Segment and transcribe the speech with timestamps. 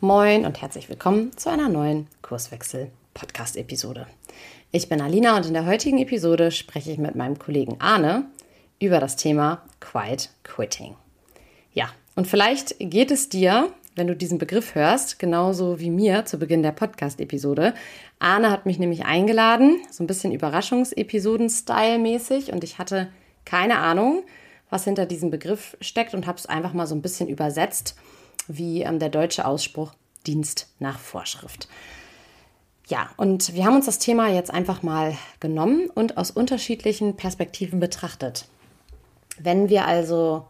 [0.00, 4.06] Moin und herzlich willkommen zu einer neuen Kurswechsel-Podcast-Episode.
[4.70, 8.26] Ich bin Alina und in der heutigen Episode spreche ich mit meinem Kollegen Arne
[8.78, 10.94] über das Thema Quiet Quitting.
[11.72, 16.38] Ja, und vielleicht geht es dir, wenn du diesen Begriff hörst, genauso wie mir zu
[16.38, 17.74] Beginn der Podcast-Episode.
[18.20, 23.08] Arne hat mich nämlich eingeladen, so ein bisschen Überraschungsepisoden-Style-mäßig und ich hatte
[23.44, 24.22] keine Ahnung,
[24.70, 27.96] was hinter diesem Begriff steckt und habe es einfach mal so ein bisschen übersetzt
[28.48, 29.92] wie ähm, der deutsche Ausspruch
[30.26, 31.68] Dienst nach Vorschrift.
[32.88, 37.80] Ja, und wir haben uns das Thema jetzt einfach mal genommen und aus unterschiedlichen Perspektiven
[37.80, 38.46] betrachtet.
[39.38, 40.46] Wenn wir also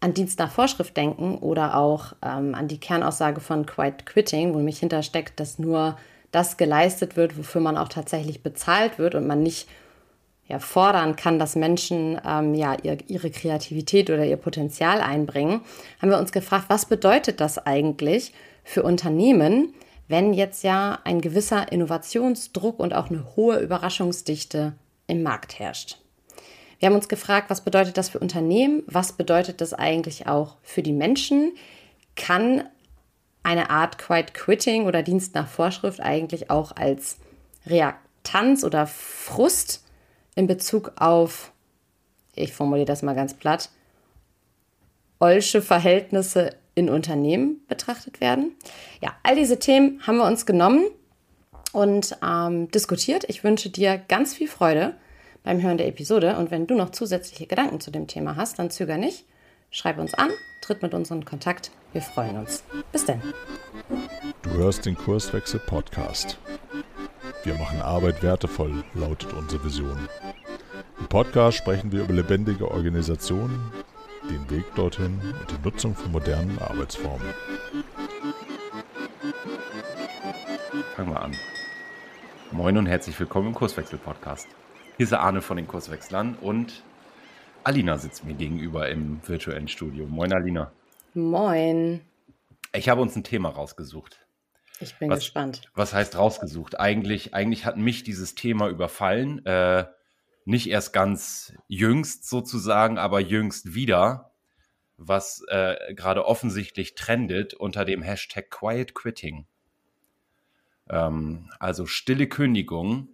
[0.00, 4.56] an Dienst nach Vorschrift denken oder auch ähm, an die Kernaussage von Quiet Quitting, wo
[4.56, 5.96] nämlich hintersteckt, dass nur
[6.32, 9.68] das geleistet wird, wofür man auch tatsächlich bezahlt wird und man nicht
[10.50, 15.60] ja, fordern kann, dass Menschen ähm, ja, ihr, ihre Kreativität oder ihr Potenzial einbringen,
[16.02, 18.32] haben wir uns gefragt, was bedeutet das eigentlich
[18.64, 19.72] für Unternehmen,
[20.08, 24.72] wenn jetzt ja ein gewisser Innovationsdruck und auch eine hohe Überraschungsdichte
[25.06, 25.98] im Markt herrscht.
[26.80, 30.82] Wir haben uns gefragt, was bedeutet das für Unternehmen, was bedeutet das eigentlich auch für
[30.82, 31.52] die Menschen?
[32.16, 32.64] Kann
[33.44, 37.18] eine Art Quiet Quitting oder Dienst nach Vorschrift eigentlich auch als
[37.66, 39.84] Reaktanz oder Frust
[40.40, 41.52] in Bezug auf,
[42.34, 43.68] ich formuliere das mal ganz platt,
[45.18, 48.52] olsche Verhältnisse in Unternehmen betrachtet werden.
[49.02, 50.86] Ja, all diese Themen haben wir uns genommen
[51.72, 53.24] und ähm, diskutiert.
[53.28, 54.94] Ich wünsche dir ganz viel Freude
[55.42, 58.70] beim Hören der Episode und wenn du noch zusätzliche Gedanken zu dem Thema hast, dann
[58.70, 59.26] zöger nicht.
[59.70, 60.30] Schreib uns an,
[60.62, 61.70] tritt mit uns in Kontakt.
[61.92, 62.64] Wir freuen uns.
[62.92, 63.20] Bis denn.
[64.42, 66.38] Du hörst den Kurswechsel Podcast.
[67.42, 69.96] Wir machen Arbeit wertevoll, lautet unsere Vision.
[70.98, 73.72] Im Podcast sprechen wir über lebendige Organisationen,
[74.28, 77.26] den Weg dorthin und die Nutzung von modernen Arbeitsformen.
[80.96, 81.34] Fangen wir an.
[82.52, 84.46] Moin und herzlich willkommen im Kurswechsel-Podcast.
[84.98, 86.82] Hier ist der Arne von den Kurswechslern und
[87.64, 90.06] Alina sitzt mir gegenüber im virtuellen Studio.
[90.06, 90.70] Moin, Alina.
[91.14, 92.02] Moin.
[92.74, 94.19] Ich habe uns ein Thema rausgesucht.
[94.80, 95.62] Ich bin was, gespannt.
[95.74, 96.80] Was heißt rausgesucht?
[96.80, 99.44] Eigentlich, eigentlich hat mich dieses Thema überfallen.
[99.44, 99.86] Äh,
[100.44, 104.32] nicht erst ganz jüngst sozusagen, aber jüngst wieder,
[104.96, 109.46] was äh, gerade offensichtlich trendet unter dem Hashtag Quiet Quitting.
[110.88, 113.08] Ähm, also stille Kündigung.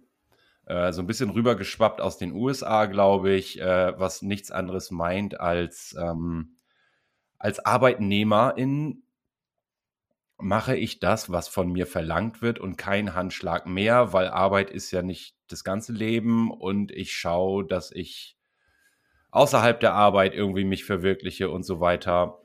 [0.65, 5.39] Äh, so ein bisschen rübergeschwappt aus den USA, glaube ich, äh, was nichts anderes meint
[5.39, 6.57] als, ähm,
[7.37, 9.03] als Arbeitnehmerin
[10.37, 14.91] mache ich das, was von mir verlangt wird und kein Handschlag mehr, weil Arbeit ist
[14.91, 18.37] ja nicht das ganze Leben und ich schaue, dass ich
[19.31, 22.41] außerhalb der Arbeit irgendwie mich verwirkliche und so weiter.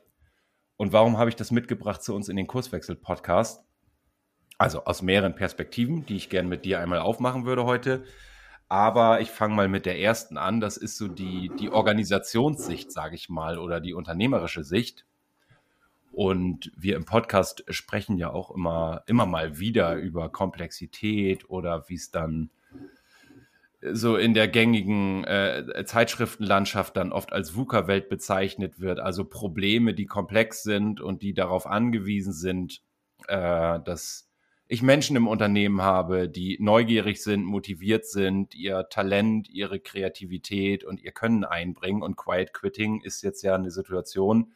[0.77, 3.63] Und warum habe ich das mitgebracht zu uns in den Kurswechsel-Podcast?
[4.57, 8.03] Also aus mehreren Perspektiven, die ich gerne mit dir einmal aufmachen würde heute.
[8.69, 10.59] Aber ich fange mal mit der ersten an.
[10.59, 15.05] Das ist so die, die Organisationssicht, sage ich mal, oder die unternehmerische Sicht.
[16.13, 21.95] Und wir im Podcast sprechen ja auch immer, immer mal wieder über Komplexität oder wie
[21.95, 22.51] es dann
[23.91, 30.05] so in der gängigen äh, Zeitschriftenlandschaft dann oft als VUCA-Welt bezeichnet wird, also Probleme, die
[30.05, 32.81] komplex sind und die darauf angewiesen sind,
[33.27, 34.29] äh, dass
[34.67, 41.01] ich Menschen im Unternehmen habe, die neugierig sind, motiviert sind, ihr Talent, ihre Kreativität und
[41.01, 42.03] ihr Können einbringen.
[42.03, 44.53] Und Quiet Quitting ist jetzt ja eine Situation,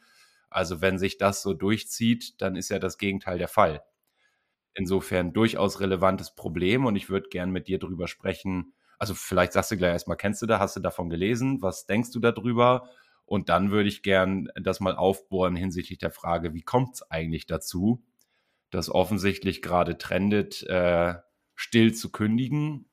[0.50, 3.82] also wenn sich das so durchzieht, dann ist ja das Gegenteil der Fall.
[4.74, 8.74] Insofern durchaus relevantes Problem und ich würde gern mit dir drüber sprechen.
[8.98, 11.62] Also vielleicht sagst du gleich erstmal, kennst du da, hast du davon gelesen?
[11.62, 12.88] Was denkst du darüber?
[13.24, 17.46] Und dann würde ich gern das mal aufbohren hinsichtlich der Frage, wie kommt es eigentlich
[17.46, 18.04] dazu,
[18.70, 21.14] dass offensichtlich gerade trendet, äh,
[21.54, 22.87] still zu kündigen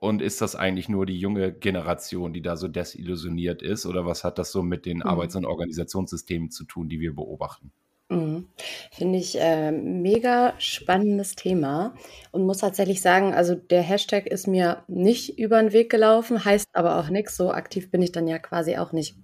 [0.00, 3.84] und ist das eigentlich nur die junge Generation, die da so desillusioniert ist?
[3.84, 5.02] Oder was hat das so mit den mhm.
[5.02, 7.70] Arbeits- und Organisationssystemen zu tun, die wir beobachten?
[8.08, 8.48] Mhm.
[8.90, 11.94] Finde ich äh, mega spannendes Thema
[12.32, 16.66] und muss tatsächlich sagen, also der Hashtag ist mir nicht über den Weg gelaufen, heißt
[16.72, 17.36] aber auch nichts.
[17.36, 19.16] So aktiv bin ich dann ja quasi auch nicht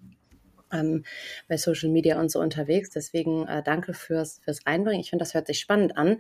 [0.73, 1.05] ähm,
[1.49, 2.90] bei Social Media und so unterwegs.
[2.90, 5.00] Deswegen äh, danke fürs, fürs Reinbringen.
[5.00, 6.19] Ich finde, das hört sich spannend an.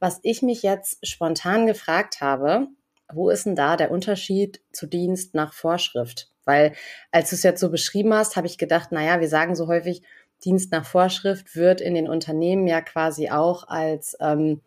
[0.00, 2.66] Was ich mich jetzt spontan gefragt habe,
[3.14, 6.30] wo ist denn da der Unterschied zu Dienst nach Vorschrift?
[6.44, 6.74] Weil
[7.10, 10.02] als du es jetzt so beschrieben hast, habe ich gedacht, naja, wir sagen so häufig,
[10.44, 14.60] Dienst nach Vorschrift wird in den Unternehmen ja quasi auch als, ähm,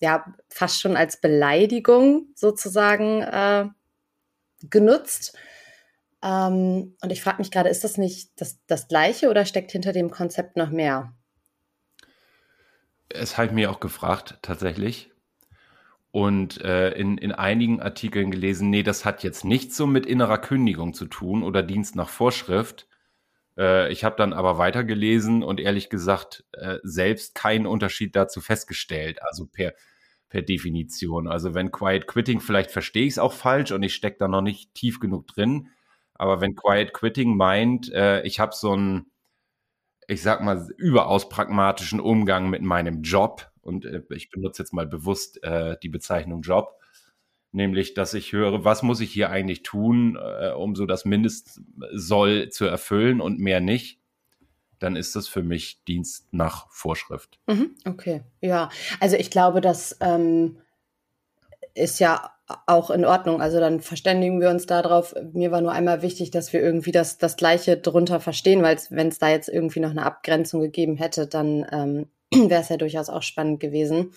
[0.00, 3.66] ja, fast schon als Beleidigung sozusagen äh,
[4.62, 5.36] genutzt.
[6.22, 9.92] Ähm, und ich frage mich gerade, ist das nicht das, das Gleiche oder steckt hinter
[9.92, 11.12] dem Konzept noch mehr?
[13.10, 15.10] Es habe ich mir auch gefragt, tatsächlich.
[16.12, 20.38] Und äh, in, in einigen Artikeln gelesen, nee, das hat jetzt nichts so mit innerer
[20.38, 22.88] Kündigung zu tun oder Dienst nach Vorschrift.
[23.56, 29.20] Äh, ich habe dann aber weitergelesen und ehrlich gesagt äh, selbst keinen Unterschied dazu festgestellt.
[29.22, 29.74] Also per,
[30.30, 31.28] per Definition.
[31.28, 34.42] Also wenn Quiet Quitting, vielleicht verstehe ich es auch falsch und ich stecke da noch
[34.42, 35.68] nicht tief genug drin.
[36.14, 39.10] Aber wenn Quiet Quitting meint, äh, ich habe so einen,
[40.08, 44.86] ich sag mal, überaus pragmatischen Umgang mit meinem Job, und äh, ich benutze jetzt mal
[44.86, 46.78] bewusst äh, die Bezeichnung Job,
[47.52, 52.48] nämlich, dass ich höre, was muss ich hier eigentlich tun, äh, um so das Mindestsoll
[52.50, 54.00] zu erfüllen und mehr nicht,
[54.78, 57.38] dann ist das für mich Dienst nach Vorschrift.
[57.46, 58.70] Mhm, okay, ja.
[58.98, 60.58] Also ich glaube, das ähm,
[61.74, 62.32] ist ja
[62.66, 63.40] auch in Ordnung.
[63.40, 65.14] Also dann verständigen wir uns darauf.
[65.32, 69.08] Mir war nur einmal wichtig, dass wir irgendwie das, das Gleiche drunter verstehen, weil wenn
[69.08, 73.08] es da jetzt irgendwie noch eine Abgrenzung gegeben hätte, dann ähm, wäre es ja durchaus
[73.08, 74.12] auch spannend gewesen.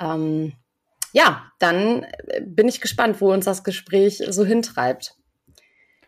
[0.00, 0.52] Ähm,
[1.12, 5.14] ja, dann äh, bin ich gespannt, wo uns das Gespräch so hintreibt.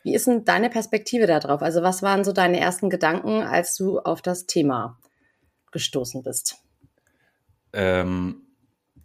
[0.02, 1.62] Wie ist denn deine Perspektive darauf?
[1.62, 4.98] Also was waren so deine ersten Gedanken, als du auf das Thema
[5.72, 6.56] gestoßen bist?
[7.72, 8.46] Ähm,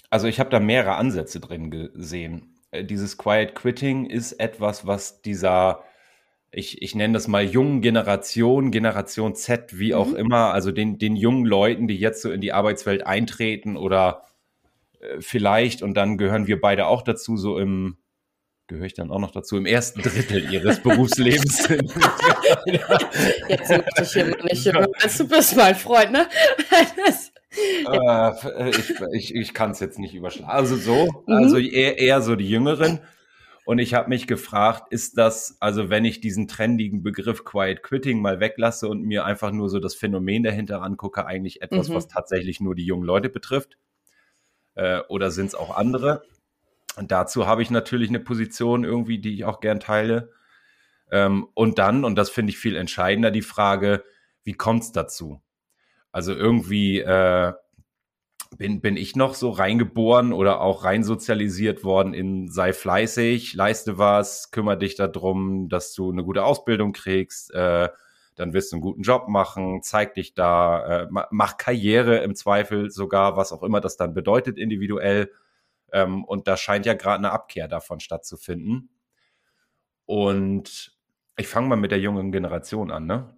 [0.10, 2.56] also ich habe da mehrere Ansätze drin gesehen.
[2.72, 5.83] Äh, dieses Quiet Quitting ist etwas, was dieser
[6.56, 10.16] ich, ich nenne das mal jungen Generation, Generation Z, wie auch mhm.
[10.16, 14.24] immer, also den, den jungen Leuten, die jetzt so in die Arbeitswelt eintreten oder
[15.00, 17.98] äh, vielleicht, und dann gehören wir beide auch dazu, so im,
[18.68, 21.68] gehöre ich dann auch noch dazu, im ersten Drittel ihres Berufslebens.
[23.50, 26.28] jetzt möchte ich hier nicht, du bist mein Freund, ne?
[27.06, 27.31] Das,
[28.44, 30.51] äh, ich ich, ich kann es jetzt nicht überschlagen.
[30.51, 31.34] Also so, mhm.
[31.34, 33.00] also eher, eher so die Jüngeren.
[33.65, 38.21] Und ich habe mich gefragt, ist das, also wenn ich diesen trendigen Begriff Quiet Quitting
[38.21, 41.95] mal weglasse und mir einfach nur so das Phänomen dahinter angucke, eigentlich etwas, mhm.
[41.95, 43.77] was tatsächlich nur die jungen Leute betrifft?
[44.75, 46.21] Äh, oder sind es auch andere?
[46.95, 50.31] Und dazu habe ich natürlich eine Position irgendwie, die ich auch gern teile.
[51.12, 54.03] Ähm, und dann, und das finde ich viel entscheidender, die Frage,
[54.44, 55.41] wie kommt es dazu?
[56.12, 57.53] Also irgendwie äh,
[58.57, 64.52] bin, bin ich noch so reingeboren oder auch reinsozialisiert worden in sei fleißig, leiste was,
[64.52, 67.90] kümmere dich darum, dass du eine gute Ausbildung kriegst, äh,
[68.36, 72.92] dann wirst du einen guten Job machen, zeig dich da, äh, mach Karriere im Zweifel
[72.92, 75.31] sogar, was auch immer das dann bedeutet individuell.
[75.92, 78.90] Ähm, und da scheint ja gerade eine Abkehr davon stattzufinden.
[80.06, 80.98] Und
[81.38, 83.38] ich fange mal mit der jungen Generation an, ne?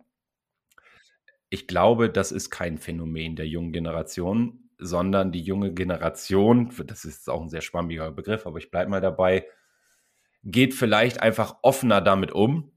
[1.50, 7.30] Ich glaube, das ist kein Phänomen der jungen Generation sondern die junge Generation, das ist
[7.30, 9.46] auch ein sehr schwammiger Begriff, aber ich bleibe mal dabei,
[10.44, 12.72] geht vielleicht einfach offener damit um.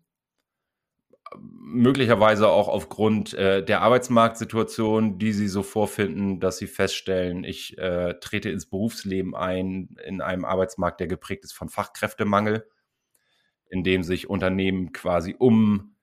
[1.39, 8.15] Möglicherweise auch aufgrund äh, der Arbeitsmarktsituation, die sie so vorfinden, dass sie feststellen, ich äh,
[8.21, 12.67] trete ins Berufsleben ein in einem Arbeitsmarkt, der geprägt ist von Fachkräftemangel,
[13.69, 15.95] in dem sich Unternehmen quasi um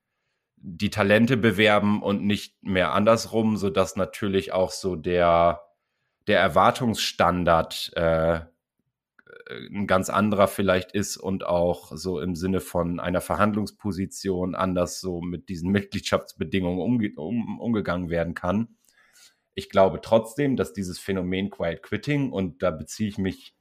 [0.55, 5.66] die Talente bewerben und nicht mehr andersrum, sodass natürlich auch so der
[6.27, 8.41] der Erwartungsstandard äh,
[9.49, 15.21] ein ganz anderer vielleicht ist und auch so im Sinne von einer Verhandlungsposition anders so
[15.21, 18.75] mit diesen Mitgliedschaftsbedingungen umge um, umgegangen werden kann.
[19.53, 23.55] Ich glaube trotzdem, dass dieses Phänomen Quiet Quitting, und da beziehe ich mich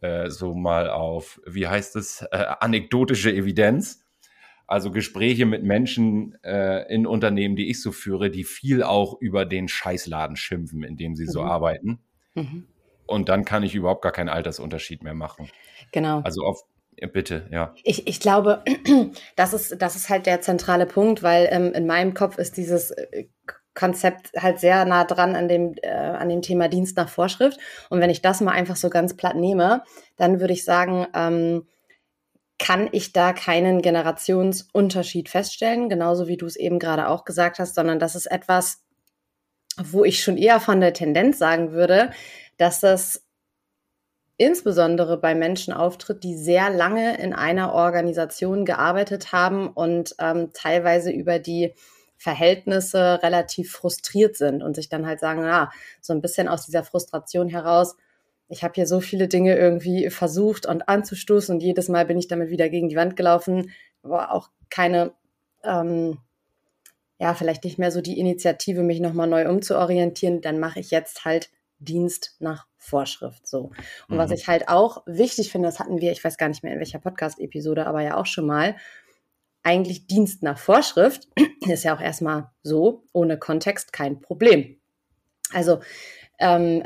[0.00, 4.03] äh, so mal auf, wie heißt es, äh, anekdotische Evidenz,
[4.66, 9.44] also Gespräche mit Menschen äh, in Unternehmen, die ich so führe, die viel auch über
[9.44, 11.30] den Scheißladen schimpfen, in dem sie mhm.
[11.30, 11.98] so arbeiten.
[12.34, 12.66] Mhm.
[13.06, 15.50] Und dann kann ich überhaupt gar keinen Altersunterschied mehr machen.
[15.92, 16.20] Genau.
[16.20, 16.64] Also auf,
[17.12, 17.74] Bitte, ja.
[17.82, 18.62] Ich, ich glaube,
[19.36, 22.92] das ist, das ist halt der zentrale Punkt, weil ähm, in meinem Kopf ist dieses
[22.92, 23.26] äh,
[23.74, 27.58] Konzept halt sehr nah dran an dem, äh, an dem Thema Dienst nach Vorschrift.
[27.90, 29.82] Und wenn ich das mal einfach so ganz platt nehme,
[30.16, 31.66] dann würde ich sagen, ähm,
[32.64, 37.74] kann ich da keinen Generationsunterschied feststellen, genauso wie du es eben gerade auch gesagt hast,
[37.74, 38.82] sondern das ist etwas,
[39.76, 42.10] wo ich schon eher von der Tendenz sagen würde,
[42.56, 43.22] dass das
[44.38, 51.10] insbesondere bei Menschen auftritt, die sehr lange in einer Organisation gearbeitet haben und ähm, teilweise
[51.10, 51.74] über die
[52.16, 56.82] Verhältnisse relativ frustriert sind und sich dann halt sagen, na, so ein bisschen aus dieser
[56.82, 57.94] Frustration heraus,
[58.48, 62.28] ich habe hier so viele Dinge irgendwie versucht und anzustoßen und jedes Mal bin ich
[62.28, 63.70] damit wieder gegen die Wand gelaufen,
[64.02, 65.12] aber auch keine,
[65.62, 66.18] ähm,
[67.18, 71.24] ja, vielleicht nicht mehr so die Initiative, mich nochmal neu umzuorientieren, dann mache ich jetzt
[71.24, 73.46] halt Dienst nach Vorschrift.
[73.46, 73.70] So.
[74.08, 74.18] Und mhm.
[74.18, 76.78] was ich halt auch wichtig finde, das hatten wir, ich weiß gar nicht mehr in
[76.78, 78.76] welcher Podcast-Episode, aber ja auch schon mal,
[79.62, 81.28] eigentlich Dienst nach Vorschrift
[81.66, 84.78] ist ja auch erstmal so, ohne Kontext kein Problem.
[85.52, 85.80] Also
[86.38, 86.82] ähm,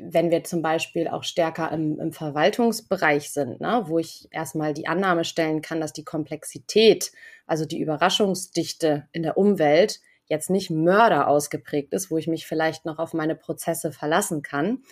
[0.00, 4.86] wenn wir zum Beispiel auch stärker im, im Verwaltungsbereich sind, ne, wo ich erstmal die
[4.86, 7.12] Annahme stellen kann, dass die Komplexität,
[7.46, 12.84] also die Überraschungsdichte in der Umwelt jetzt nicht Mörder ausgeprägt ist, wo ich mich vielleicht
[12.84, 14.82] noch auf meine Prozesse verlassen kann,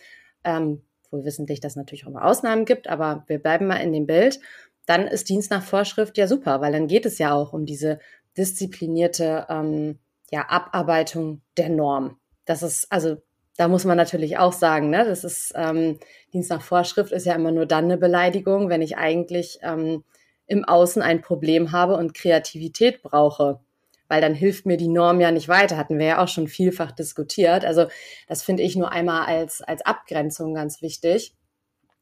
[0.44, 3.92] ähm, wohl wissentlich, dass es natürlich auch immer Ausnahmen gibt, aber wir bleiben mal in
[3.92, 4.40] dem Bild,
[4.86, 8.00] dann ist Dienst nach Vorschrift ja super, weil dann geht es ja auch um diese
[8.36, 12.18] disziplinierte ähm, ja, Abarbeitung der Norm.
[12.44, 13.18] Das ist, also
[13.56, 15.98] da muss man natürlich auch sagen, ne, das ist ähm,
[16.32, 20.04] Dienst nach Vorschrift ist ja immer nur dann eine Beleidigung, wenn ich eigentlich ähm,
[20.46, 23.60] im Außen ein Problem habe und Kreativität brauche.
[24.08, 26.92] Weil dann hilft mir die Norm ja nicht weiter, hatten wir ja auch schon vielfach
[26.92, 27.64] diskutiert.
[27.64, 27.86] Also
[28.28, 31.34] das finde ich nur einmal als, als Abgrenzung ganz wichtig.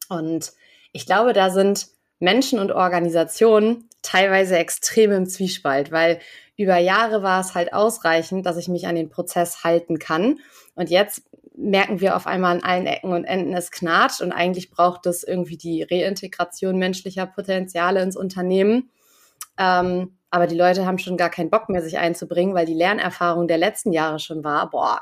[0.08, 0.52] Und
[0.92, 1.86] ich glaube, da sind
[2.18, 6.20] Menschen und Organisationen teilweise extrem im Zwiespalt, weil
[6.56, 10.40] über Jahre war es halt ausreichend, dass ich mich an den Prozess halten kann.
[10.74, 11.22] Und jetzt
[11.60, 15.22] merken wir auf einmal an allen Ecken und Enden, es knatscht und eigentlich braucht es
[15.22, 18.90] irgendwie die Reintegration menschlicher Potenziale ins Unternehmen.
[19.58, 23.48] Ähm, aber die Leute haben schon gar keinen Bock mehr, sich einzubringen, weil die Lernerfahrung
[23.48, 25.00] der letzten Jahre schon war, boah,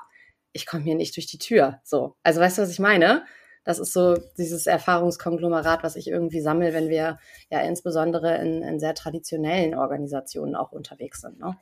[0.52, 1.80] ich komme hier nicht durch die Tür.
[1.84, 2.16] So.
[2.22, 3.24] Also weißt du, was ich meine?
[3.64, 7.18] Das ist so dieses Erfahrungskonglomerat, was ich irgendwie sammle, wenn wir
[7.50, 11.38] ja insbesondere in, in sehr traditionellen Organisationen auch unterwegs sind.
[11.38, 11.56] Ne?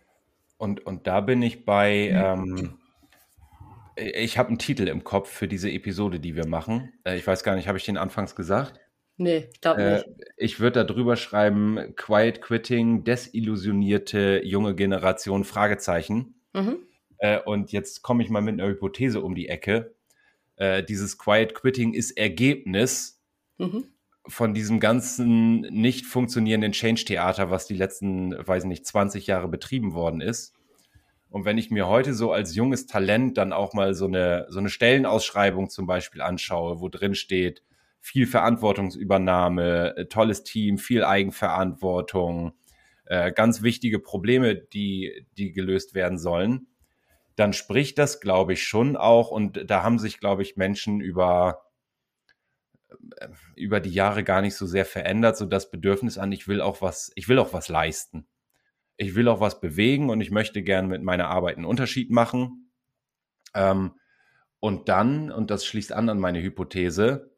[0.57, 2.79] Und, und da bin ich bei, ähm,
[3.97, 6.93] ich habe einen Titel im Kopf für diese Episode, die wir machen.
[7.05, 8.81] Äh, ich weiß gar nicht, habe ich den anfangs gesagt?
[9.17, 10.07] Nee, ich glaube nicht.
[10.07, 16.35] Äh, ich würde da drüber schreiben, Quiet Quitting, desillusionierte junge Generation, Fragezeichen.
[16.53, 16.79] Mhm.
[17.19, 19.97] Äh, und jetzt komme ich mal mit einer Hypothese um die Ecke
[20.57, 23.23] äh, dieses Quiet Quitting ist Ergebnis
[23.59, 23.85] mhm.
[24.27, 30.21] von diesem ganzen nicht funktionierenden Change-Theater, was die letzten, weiß nicht, 20 Jahre betrieben worden
[30.21, 30.55] ist.
[31.29, 34.59] Und wenn ich mir heute so als junges Talent dann auch mal so eine, so
[34.59, 37.63] eine Stellenausschreibung zum Beispiel anschaue, wo drin steht,
[38.01, 42.53] viel Verantwortungsübernahme, äh, tolles Team, viel Eigenverantwortung,
[43.07, 46.69] äh, ganz wichtige Probleme, die, die gelöst werden sollen,
[47.35, 49.31] dann spricht das, glaube ich, schon auch.
[49.31, 51.65] Und da haben sich, glaube ich, Menschen über,
[53.17, 56.61] äh, über die Jahre gar nicht so sehr verändert, so das Bedürfnis an, ich will
[56.61, 58.27] auch was, ich will auch was leisten.
[58.97, 62.71] Ich will auch was bewegen und ich möchte gerne mit meiner Arbeit einen Unterschied machen.
[63.55, 63.93] Ähm,
[64.61, 67.31] und dann, und das schließt an an meine Hypothese,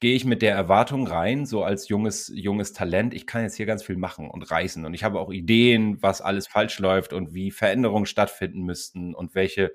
[0.00, 3.66] gehe ich mit der Erwartung rein, so als junges, junges Talent, ich kann jetzt hier
[3.66, 4.84] ganz viel machen und reißen.
[4.84, 9.34] Und ich habe auch Ideen, was alles falsch läuft und wie Veränderungen stattfinden müssten und
[9.34, 9.72] welche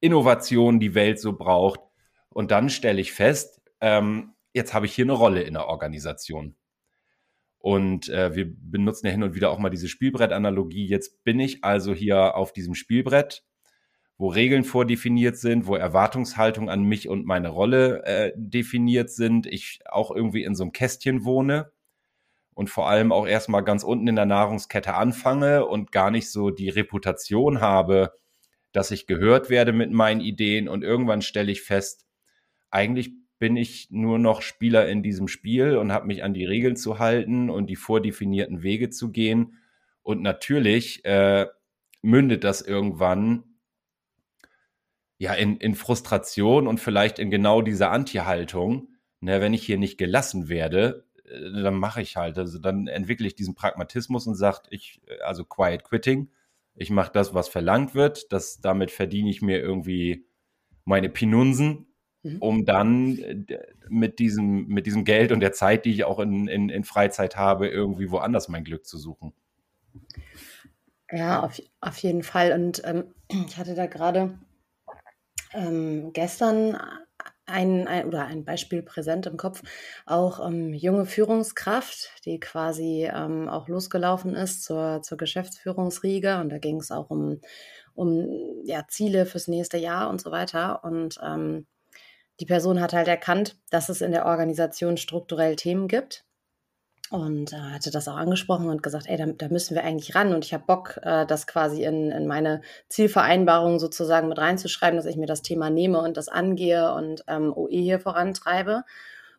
[0.00, 1.80] Innovationen die Welt so braucht.
[2.28, 6.54] Und dann stelle ich fest, ähm, jetzt habe ich hier eine Rolle in der Organisation.
[7.62, 10.86] Und äh, wir benutzen ja hin und wieder auch mal diese Spielbrett-Analogie.
[10.86, 13.44] Jetzt bin ich also hier auf diesem Spielbrett
[14.22, 19.80] wo Regeln vordefiniert sind, wo Erwartungshaltung an mich und meine Rolle äh, definiert sind, ich
[19.86, 21.72] auch irgendwie in so einem Kästchen wohne
[22.54, 26.50] und vor allem auch erstmal ganz unten in der Nahrungskette anfange und gar nicht so
[26.50, 28.12] die Reputation habe,
[28.70, 32.06] dass ich gehört werde mit meinen Ideen und irgendwann stelle ich fest,
[32.70, 33.10] eigentlich
[33.42, 37.00] bin ich nur noch Spieler in diesem Spiel und habe mich an die Regeln zu
[37.00, 39.58] halten und die vordefinierten Wege zu gehen.
[40.02, 41.48] Und natürlich äh,
[42.02, 43.42] mündet das irgendwann
[45.18, 49.98] ja, in, in Frustration und vielleicht in genau dieser Anti-Haltung, ne, wenn ich hier nicht
[49.98, 54.60] gelassen werde, äh, dann mache ich halt, also dann entwickle ich diesen Pragmatismus und sage,
[54.70, 56.30] ich, äh, also Quiet Quitting,
[56.76, 60.26] ich mache das, was verlangt wird, das, damit verdiene ich mir irgendwie
[60.84, 61.91] meine Pinunsen,
[62.22, 62.38] mhm.
[62.38, 66.48] um dann äh, mit diesem, mit diesem Geld und der Zeit, die ich auch in,
[66.48, 69.32] in, in Freizeit habe, irgendwie woanders mein Glück zu suchen.
[71.10, 72.52] Ja, auf, auf jeden Fall.
[72.52, 73.04] Und ähm,
[73.46, 74.38] ich hatte da gerade
[75.52, 76.78] ähm, gestern
[77.44, 79.62] ein, ein, oder ein Beispiel präsent im Kopf,
[80.06, 86.58] auch ähm, junge Führungskraft, die quasi ähm, auch losgelaufen ist zur, zur Geschäftsführungsriege und da
[86.58, 87.40] ging es auch um,
[87.94, 88.26] um
[88.64, 90.84] ja, Ziele fürs nächste Jahr und so weiter.
[90.84, 91.66] Und ähm,
[92.42, 96.24] die Person hat halt erkannt, dass es in der Organisation strukturell Themen gibt,
[97.12, 100.34] und äh, hatte das auch angesprochen und gesagt, ey, da, da müssen wir eigentlich ran
[100.34, 105.04] und ich habe Bock, äh, das quasi in, in meine Zielvereinbarung sozusagen mit reinzuschreiben, dass
[105.04, 108.84] ich mir das Thema nehme und das angehe und ähm, OE hier vorantreibe.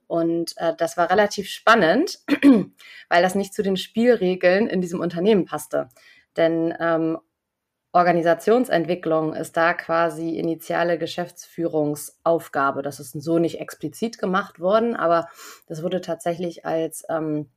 [0.06, 2.20] Und äh, das war relativ spannend,
[3.10, 5.90] weil das nicht zu den Spielregeln in diesem Unternehmen passte.
[6.38, 7.18] Denn ähm,
[7.94, 12.82] Organisationsentwicklung ist da quasi initiale Geschäftsführungsaufgabe.
[12.82, 15.30] Das ist so nicht explizit gemacht worden, aber
[15.68, 17.52] das wurde tatsächlich als ähm,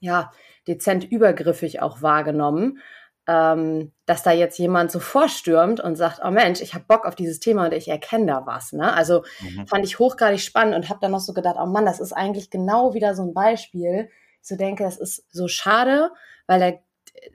[0.00, 0.32] ja,
[0.66, 2.80] dezent übergriffig auch wahrgenommen.
[3.28, 7.14] ähm, dass da jetzt jemand so vorstürmt und sagt, oh Mensch, ich habe Bock auf
[7.14, 8.72] dieses Thema und ich erkenne da was.
[8.72, 8.92] Ne?
[8.92, 9.68] Also mhm.
[9.68, 12.50] fand ich hochgradig spannend und habe dann noch so gedacht, oh Mann, das ist eigentlich
[12.50, 14.10] genau wieder so ein Beispiel.
[14.40, 16.10] Ich so denke, das ist so schade,
[16.48, 16.72] weil da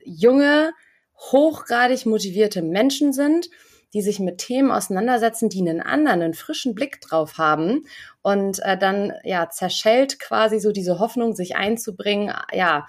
[0.03, 0.74] junge,
[1.18, 3.50] hochgradig motivierte Menschen sind,
[3.94, 7.86] die sich mit Themen auseinandersetzen, die einen anderen, einen frischen Blick drauf haben
[8.22, 12.86] und äh, dann ja zerschellt quasi so diese Hoffnung, sich einzubringen, ja,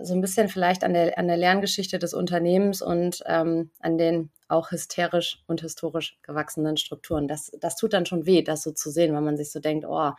[0.00, 4.30] so ein bisschen vielleicht an der, an der Lerngeschichte des Unternehmens und ähm, an den
[4.48, 7.28] auch hysterisch und historisch gewachsenen Strukturen.
[7.28, 9.84] Das, das tut dann schon weh, das so zu sehen, weil man sich so denkt,
[9.86, 10.12] oh,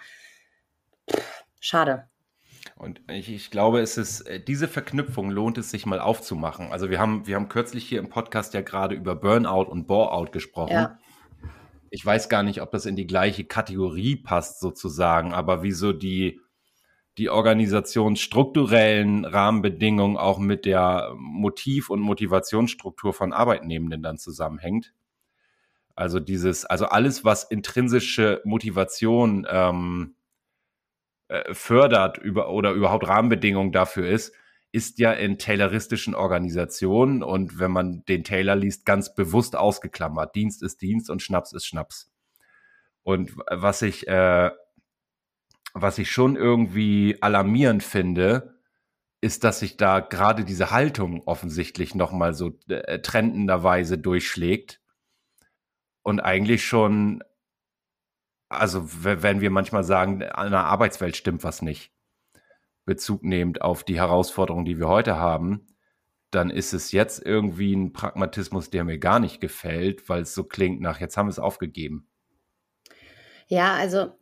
[1.10, 2.08] pff, schade.
[2.84, 6.74] Und ich, ich, glaube, es ist, äh, diese Verknüpfung lohnt es sich mal aufzumachen.
[6.74, 10.32] Also wir haben, wir haben kürzlich hier im Podcast ja gerade über Burnout und Boreout
[10.32, 10.74] gesprochen.
[10.74, 11.00] Ja.
[11.90, 15.94] Ich weiß gar nicht, ob das in die gleiche Kategorie passt sozusagen, aber wie so
[15.94, 16.42] die,
[17.18, 24.94] die organisationsstrukturellen Rahmenbedingungen auch mit der Motiv- und Motivationsstruktur von Arbeitnehmenden dann zusammenhängt.
[25.96, 30.16] Also dieses, also alles, was intrinsische Motivation ähm,
[31.28, 34.34] äh, fördert über, oder überhaupt Rahmenbedingungen dafür ist,
[34.72, 40.36] ist ja in tayloristischen Organisationen und wenn man den Taylor liest, ganz bewusst ausgeklammert.
[40.36, 42.12] Dienst ist Dienst und Schnaps ist Schnaps.
[43.04, 44.50] Und was ich äh,
[45.74, 48.60] was ich schon irgendwie alarmierend finde,
[49.22, 54.82] ist, dass sich da gerade diese Haltung offensichtlich nochmal so äh, trendenderweise durchschlägt
[56.04, 57.24] und eigentlich schon,
[58.54, 61.92] also wenn wir manchmal sagen, an der Arbeitswelt stimmt was nicht,
[62.86, 65.68] Bezug nehmend auf die Herausforderungen, die wir heute haben,
[66.32, 70.44] dann ist es jetzt irgendwie ein Pragmatismus, der mir gar nicht gefällt, weil es so
[70.44, 72.08] klingt nach, jetzt haben wir es aufgegeben.
[73.48, 74.18] Ja, also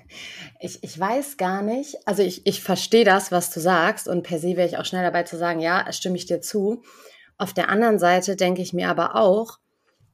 [0.60, 1.96] ich, ich weiß gar nicht.
[2.06, 5.02] Also ich, ich verstehe das, was du sagst und per se wäre ich auch schnell
[5.02, 6.82] dabei zu sagen, ja, stimme ich dir zu.
[7.38, 9.58] Auf der anderen Seite denke ich mir aber auch,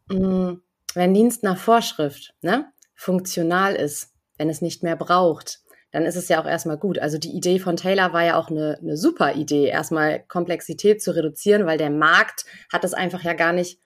[0.09, 0.63] mh, hm,
[0.95, 5.61] wenn Dienst nach Vorschrift ne, funktional ist, wenn es nicht mehr braucht,
[5.91, 6.99] dann ist es ja auch erstmal gut.
[6.99, 11.15] Also die Idee von Taylor war ja auch eine, eine super Idee, erstmal Komplexität zu
[11.15, 13.79] reduzieren, weil der Markt hat es einfach ja gar nicht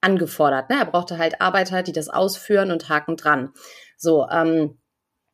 [0.00, 0.68] angefordert.
[0.68, 0.76] Ne?
[0.78, 3.52] Er brauchte halt Arbeiter, die das ausführen und haken dran.
[3.96, 4.78] So, ähm,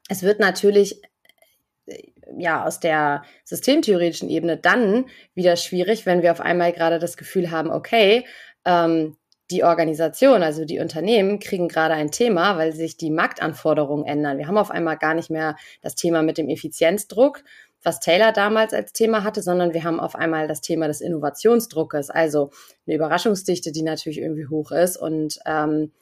[0.09, 1.03] es wird natürlich
[1.87, 7.17] äh, ja aus der systemtheoretischen Ebene dann wieder schwierig, wenn wir auf einmal gerade das
[7.17, 8.25] Gefühl haben, okay,
[8.65, 9.17] ähm,
[9.51, 14.39] die Organisation, also die Unternehmen, kriegen gerade ein Thema, weil sich die Marktanforderungen ändern.
[14.39, 17.45] Wir haben auf einmal gar nicht mehr das Thema mit dem Effizienzdruck,
[17.83, 22.09] was Taylor damals als Thema hatte, sondern wir haben auf einmal das Thema des Innovationsdruckes,
[22.09, 22.51] also
[22.87, 25.93] eine Überraschungsdichte, die natürlich irgendwie hoch ist und ähm,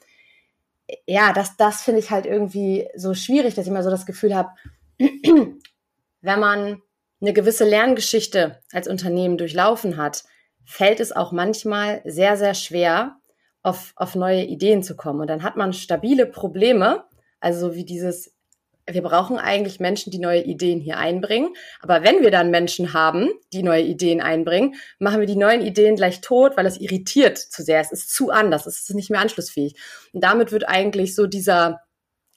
[1.05, 4.35] ja, das, das finde ich halt irgendwie so schwierig, dass ich immer so das Gefühl
[4.35, 4.49] habe,
[4.99, 6.81] wenn man
[7.21, 10.23] eine gewisse Lerngeschichte als Unternehmen durchlaufen hat,
[10.65, 13.17] fällt es auch manchmal sehr, sehr schwer,
[13.63, 15.21] auf, auf neue Ideen zu kommen.
[15.21, 17.05] Und dann hat man stabile Probleme,
[17.39, 18.33] also wie dieses
[18.85, 21.55] wir brauchen eigentlich Menschen, die neue Ideen hier einbringen.
[21.81, 25.95] Aber wenn wir dann Menschen haben, die neue Ideen einbringen, machen wir die neuen Ideen
[25.95, 27.79] gleich tot, weil es irritiert zu sehr.
[27.79, 29.75] Es ist zu anders, es ist nicht mehr anschlussfähig.
[30.11, 31.81] Und damit wird eigentlich so dieser,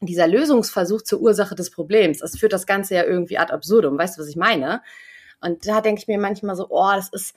[0.01, 2.19] dieser Lösungsversuch zur Ursache des Problems.
[2.19, 3.99] Das führt das Ganze ja irgendwie ad absurdum.
[3.99, 4.83] Weißt du, was ich meine?
[5.41, 7.35] Und da denke ich mir manchmal so, oh, das ist,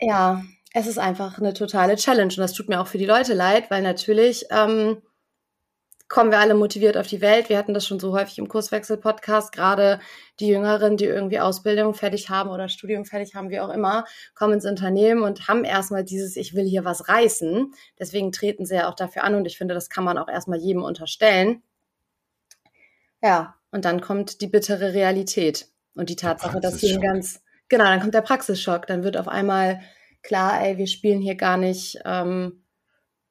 [0.00, 2.24] ja, es ist einfach eine totale Challenge.
[2.24, 5.00] Und das tut mir auch für die Leute leid, weil natürlich, ähm,
[6.08, 7.48] kommen wir alle motiviert auf die Welt.
[7.48, 9.52] Wir hatten das schon so häufig im Kurswechsel-Podcast.
[9.52, 10.00] Gerade
[10.40, 14.54] die Jüngeren, die irgendwie Ausbildung fertig haben oder Studium fertig haben, wie auch immer, kommen
[14.54, 17.72] ins Unternehmen und haben erstmal dieses, ich will hier was reißen.
[17.98, 20.58] Deswegen treten sie ja auch dafür an und ich finde, das kann man auch erstmal
[20.58, 21.62] jedem unterstellen.
[23.22, 27.84] Ja, und dann kommt die bittere Realität und die Tatsache, dass hier ein ganz, genau,
[27.84, 28.86] dann kommt der Praxisschock.
[28.88, 29.80] Dann wird auf einmal
[30.24, 32.64] klar, ey, wir spielen hier gar nicht, ähm,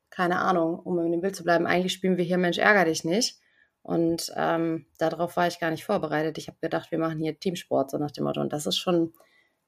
[0.10, 3.03] keine Ahnung, um in dem Bild zu bleiben, eigentlich spielen wir hier Mensch, ärger dich
[3.03, 3.39] nicht.
[3.82, 6.38] Und ähm, darauf war ich gar nicht vorbereitet.
[6.38, 8.39] Ich habe gedacht, wir machen hier Teamsport, so nach dem Motto.
[8.39, 9.12] Und das ist schon,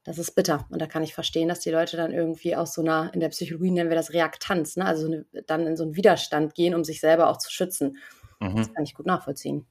[0.04, 0.66] das ist bitter.
[0.70, 3.28] Und da kann ich verstehen, dass die Leute dann irgendwie aus so einer, in der
[3.28, 4.86] Psychologie nennen wir das Reaktanz, ne?
[4.86, 7.98] also eine, dann in so einen Widerstand gehen, um sich selber auch zu schützen.
[8.40, 8.56] Mhm.
[8.56, 9.66] Das kann ich gut nachvollziehen.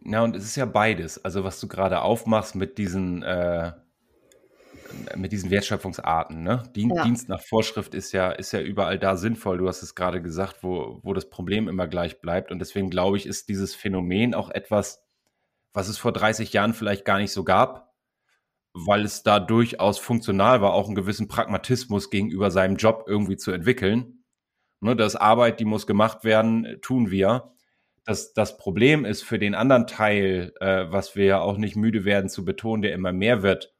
[0.00, 1.24] Na, und es ist ja beides.
[1.24, 3.72] Also, was du gerade aufmachst mit diesen äh,
[5.16, 6.42] mit diesen Wertschöpfungsarten.
[6.42, 6.62] Ne?
[6.74, 7.04] Dien ja.
[7.04, 9.58] Dienst nach Vorschrift ist ja, ist ja überall da sinnvoll.
[9.58, 12.50] Du hast es gerade gesagt, wo, wo das Problem immer gleich bleibt.
[12.50, 15.02] Und deswegen glaube ich, ist dieses Phänomen auch etwas,
[15.72, 17.92] was es vor 30 Jahren vielleicht gar nicht so gab,
[18.74, 23.52] weil es da durchaus funktional war, auch einen gewissen Pragmatismus gegenüber seinem Job irgendwie zu
[23.52, 24.24] entwickeln.
[24.80, 27.52] Ne, das Arbeit, die muss gemacht werden, tun wir.
[28.04, 32.04] Das, das Problem ist für den anderen Teil, äh, was wir ja auch nicht müde
[32.04, 33.71] werden zu betonen, der immer mehr wird,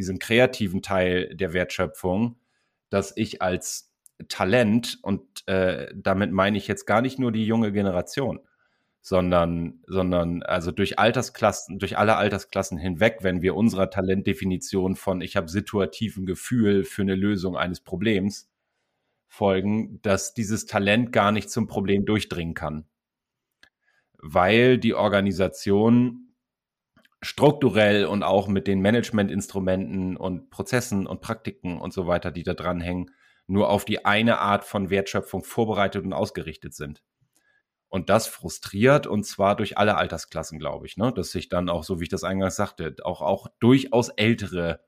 [0.00, 2.36] diesen kreativen Teil der Wertschöpfung,
[2.88, 3.92] dass ich als
[4.28, 8.40] Talent, und äh, damit meine ich jetzt gar nicht nur die junge Generation,
[9.02, 15.36] sondern, sondern also durch Altersklassen, durch alle Altersklassen hinweg, wenn wir unserer Talentdefinition von ich
[15.36, 18.50] habe situativen Gefühl für eine Lösung eines Problems
[19.28, 22.86] folgen, dass dieses Talent gar nicht zum Problem durchdringen kann.
[24.16, 26.29] Weil die Organisation
[27.22, 32.54] strukturell und auch mit den Managementinstrumenten und Prozessen und Praktiken und so weiter, die da
[32.54, 33.10] dranhängen,
[33.46, 37.02] nur auf die eine Art von Wertschöpfung vorbereitet und ausgerichtet sind.
[37.88, 41.12] Und das frustriert und zwar durch alle Altersklassen, glaube ich, ne?
[41.12, 44.80] dass sich dann auch, so wie ich das eingangs sagte, auch, auch durchaus ältere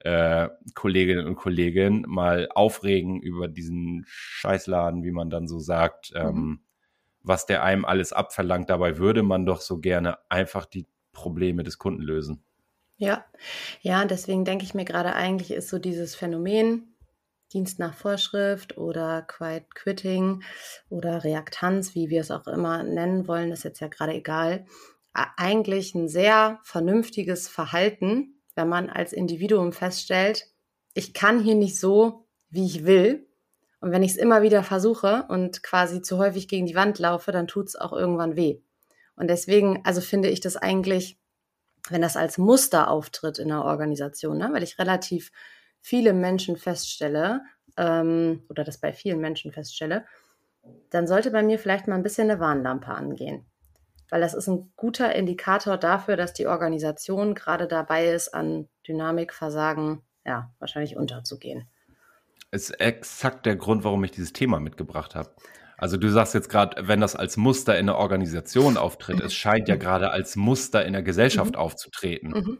[0.00, 6.20] äh, Kolleginnen und Kollegen mal aufregen über diesen Scheißladen, wie man dann so sagt, mhm.
[6.20, 6.64] ähm,
[7.22, 8.68] was der einem alles abverlangt.
[8.68, 12.44] Dabei würde man doch so gerne einfach die Probleme des Kunden lösen.
[12.96, 13.24] Ja,
[13.80, 16.94] ja, deswegen denke ich mir gerade eigentlich ist so dieses Phänomen,
[17.52, 20.42] Dienst nach Vorschrift oder Quiet Quitting
[20.90, 24.66] oder Reaktanz, wie wir es auch immer nennen wollen, ist jetzt ja gerade egal,
[25.12, 30.46] eigentlich ein sehr vernünftiges Verhalten, wenn man als Individuum feststellt,
[30.94, 33.28] ich kann hier nicht so, wie ich will.
[33.80, 37.32] Und wenn ich es immer wieder versuche und quasi zu häufig gegen die Wand laufe,
[37.32, 38.62] dann tut es auch irgendwann weh.
[39.16, 41.18] Und deswegen, also finde ich das eigentlich,
[41.88, 45.30] wenn das als Muster auftritt in der Organisation, ne, weil ich relativ
[45.80, 47.42] viele Menschen feststelle,
[47.76, 50.04] ähm, oder das bei vielen Menschen feststelle,
[50.90, 53.44] dann sollte bei mir vielleicht mal ein bisschen eine Warnlampe angehen.
[54.10, 60.02] Weil das ist ein guter Indikator dafür, dass die Organisation gerade dabei ist, an Dynamikversagen
[60.24, 61.68] ja, wahrscheinlich unterzugehen.
[62.50, 65.34] Ist exakt der Grund, warum ich dieses Thema mitgebracht habe.
[65.84, 69.68] Also du sagst jetzt gerade, wenn das als Muster in der Organisation auftritt, es scheint
[69.68, 71.58] ja gerade als Muster in der Gesellschaft mhm.
[71.58, 72.30] aufzutreten.
[72.30, 72.58] Mhm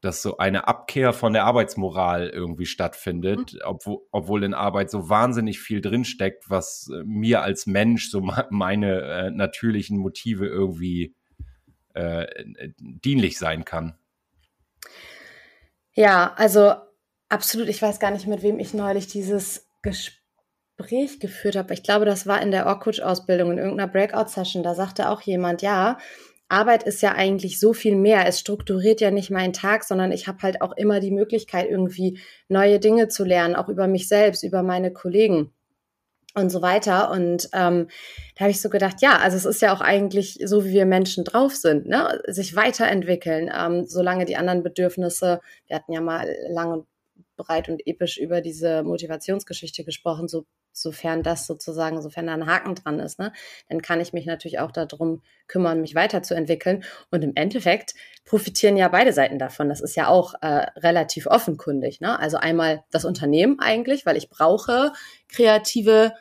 [0.00, 3.60] dass so eine Abkehr von der Arbeitsmoral irgendwie stattfindet, mhm.
[3.62, 9.00] obwohl, obwohl in Arbeit so wahnsinnig viel drinsteckt, was äh, mir als Mensch so meine
[9.02, 11.14] äh, natürlichen Motive irgendwie
[11.94, 12.26] äh,
[12.80, 13.96] dienlich sein kann.
[15.92, 16.74] Ja, also
[17.28, 17.68] absolut.
[17.68, 20.21] Ich weiß gar nicht, mit wem ich neulich dieses Gespräch
[20.76, 21.74] geführt habe.
[21.74, 24.62] Ich glaube, das war in der Orkut-Ausbildung in irgendeiner Breakout-Session.
[24.62, 25.98] Da sagte auch jemand, ja,
[26.48, 28.26] Arbeit ist ja eigentlich so viel mehr.
[28.26, 32.20] Es strukturiert ja nicht meinen Tag, sondern ich habe halt auch immer die Möglichkeit, irgendwie
[32.48, 35.52] neue Dinge zu lernen, auch über mich selbst, über meine Kollegen
[36.34, 37.10] und so weiter.
[37.10, 37.88] Und ähm,
[38.36, 40.86] da habe ich so gedacht, ja, also es ist ja auch eigentlich so, wie wir
[40.86, 42.20] Menschen drauf sind, ne?
[42.26, 46.86] sich weiterentwickeln, ähm, solange die anderen Bedürfnisse, wir hatten ja mal lang und
[47.36, 52.74] breit und episch über diese Motivationsgeschichte gesprochen, so sofern das sozusagen, sofern da ein Haken
[52.74, 53.32] dran ist, ne,
[53.68, 56.84] dann kann ich mich natürlich auch darum kümmern, mich weiterzuentwickeln.
[57.10, 59.68] Und im Endeffekt profitieren ja beide Seiten davon.
[59.68, 62.00] Das ist ja auch äh, relativ offenkundig.
[62.00, 62.18] Ne?
[62.18, 64.92] Also einmal das Unternehmen eigentlich, weil ich brauche
[65.28, 66.12] kreative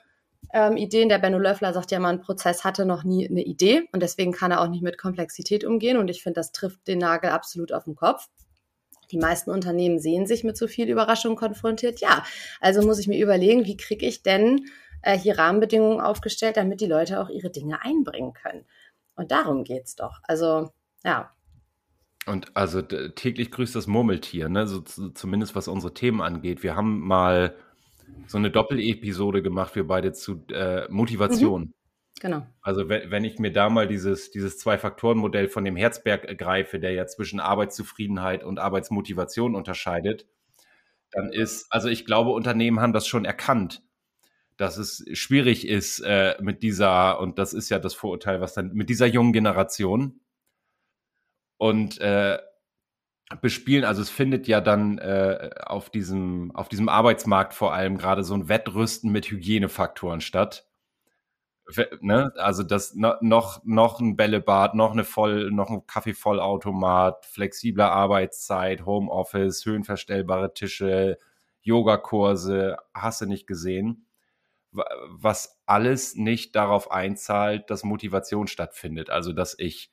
[0.54, 1.10] ähm, Ideen.
[1.10, 4.32] Der Benno Löffler sagt ja mal, ein Prozess hatte noch nie eine Idee und deswegen
[4.32, 5.98] kann er auch nicht mit Komplexität umgehen.
[5.98, 8.28] Und ich finde, das trifft den Nagel absolut auf den Kopf.
[9.12, 12.00] Die meisten Unternehmen sehen sich mit so viel Überraschung konfrontiert.
[12.00, 12.24] Ja,
[12.60, 14.66] also muss ich mir überlegen, wie kriege ich denn
[15.02, 18.66] äh, hier Rahmenbedingungen aufgestellt, damit die Leute auch ihre Dinge einbringen können.
[19.16, 20.20] Und darum geht es doch.
[20.24, 20.72] Also,
[21.04, 21.32] ja.
[22.26, 24.68] Und also täglich grüßt das Murmeltier, ne?
[24.68, 26.64] So, zumindest was unsere Themen angeht.
[26.64, 27.56] Wir haben mal
[28.28, 31.62] so eine Doppelepisode gemacht, wir beide zu äh, Motivation.
[31.62, 31.74] Mhm.
[32.22, 32.46] Genau.
[32.62, 36.92] Also wenn, wenn ich mir da mal dieses, dieses Zwei-Faktoren-Modell von dem Herzberg greife, der
[36.92, 40.28] ja zwischen Arbeitszufriedenheit und Arbeitsmotivation unterscheidet,
[41.10, 43.82] dann ist, also ich glaube, Unternehmen haben das schon erkannt,
[44.56, 48.72] dass es schwierig ist äh, mit dieser, und das ist ja das Vorurteil, was dann
[48.74, 50.20] mit dieser jungen Generation
[51.58, 52.38] und äh,
[53.42, 58.24] bespielen, also es findet ja dann äh, auf diesem, auf diesem Arbeitsmarkt vor allem gerade
[58.24, 60.71] so ein Wettrüsten mit Hygienefaktoren statt
[62.02, 68.86] ne, also das noch, noch ein Bällebad, noch eine voll, noch ein Kaffeevollautomat, flexible Arbeitszeit,
[68.86, 71.18] Homeoffice, höhenverstellbare Tische,
[71.62, 74.08] Yogakurse, hast du nicht gesehen.
[74.72, 79.10] Was alles nicht darauf einzahlt, dass Motivation stattfindet.
[79.10, 79.92] Also, dass ich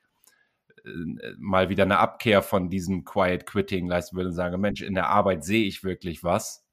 [0.85, 0.89] äh,
[1.39, 5.09] mal wieder eine Abkehr von diesem Quiet Quitting leisten will und sage, Mensch, in der
[5.09, 6.68] Arbeit sehe ich wirklich was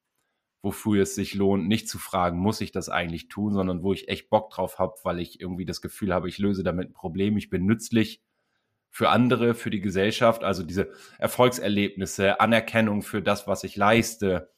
[0.66, 4.10] wofür es sich lohnt, nicht zu fragen, muss ich das eigentlich tun, sondern wo ich
[4.10, 7.38] echt Bock drauf habe, weil ich irgendwie das Gefühl habe, ich löse damit ein Problem,
[7.38, 8.24] ich bin nützlich
[8.90, 14.50] für andere, für die Gesellschaft, also diese Erfolgserlebnisse, Anerkennung für das, was ich leiste,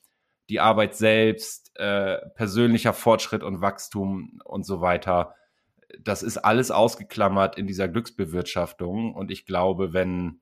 [0.47, 5.35] die Arbeit selbst, äh, persönlicher Fortschritt und Wachstum und so weiter.
[5.99, 9.13] Das ist alles ausgeklammert in dieser Glücksbewirtschaftung.
[9.13, 10.39] Und ich glaube, wenn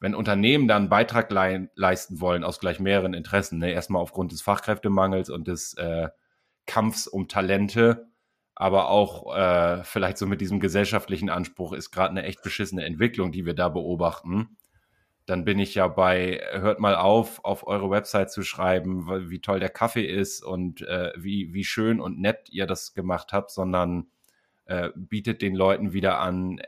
[0.00, 3.72] wenn Unternehmen dann einen Beitrag le leisten wollen aus gleich mehreren Interessen, ne?
[3.72, 6.08] erstmal aufgrund des Fachkräftemangels und des äh,
[6.66, 8.06] Kampfs um Talente,
[8.54, 13.32] aber auch äh, vielleicht so mit diesem gesellschaftlichen Anspruch ist gerade eine echt beschissene Entwicklung,
[13.32, 14.56] die wir da beobachten.
[15.26, 19.60] Dann bin ich ja bei, hört mal auf, auf eure Website zu schreiben, wie toll
[19.60, 24.08] der Kaffee ist und äh, wie, wie schön und nett ihr das gemacht habt, sondern
[24.64, 26.60] äh, bietet den Leuten wieder an,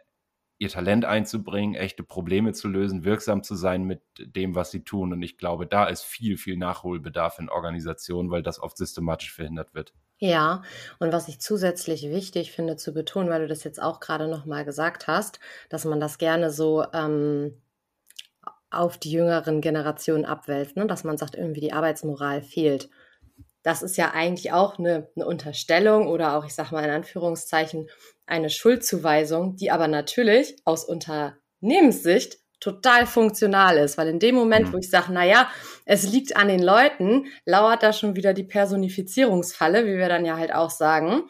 [0.61, 5.14] ihr Talent einzubringen, echte Probleme zu lösen, wirksam zu sein mit dem, was sie tun.
[5.14, 9.75] Und ich glaube, da ist viel, viel Nachholbedarf in Organisationen, weil das oft systematisch verhindert
[9.75, 9.94] wird.
[10.18, 10.62] Ja,
[10.99, 14.66] und was ich zusätzlich wichtig finde zu betonen, weil du das jetzt auch gerade nochmal
[14.66, 17.55] gesagt hast, dass man das gerne so ähm,
[18.70, 20.87] auf die jüngeren Generationen abwälzt, ne?
[20.87, 22.90] dass man sagt, irgendwie die Arbeitsmoral fehlt.
[23.62, 27.88] Das ist ja eigentlich auch eine, eine Unterstellung oder auch, ich sage mal in Anführungszeichen,
[28.27, 34.73] eine Schuldzuweisung, die aber natürlich aus Unternehmenssicht total funktional ist, weil in dem Moment, mhm.
[34.75, 35.51] wo ich sage, na ja,
[35.87, 40.37] es liegt an den Leuten, lauert da schon wieder die Personifizierungsfalle, wie wir dann ja
[40.37, 41.23] halt auch sagen.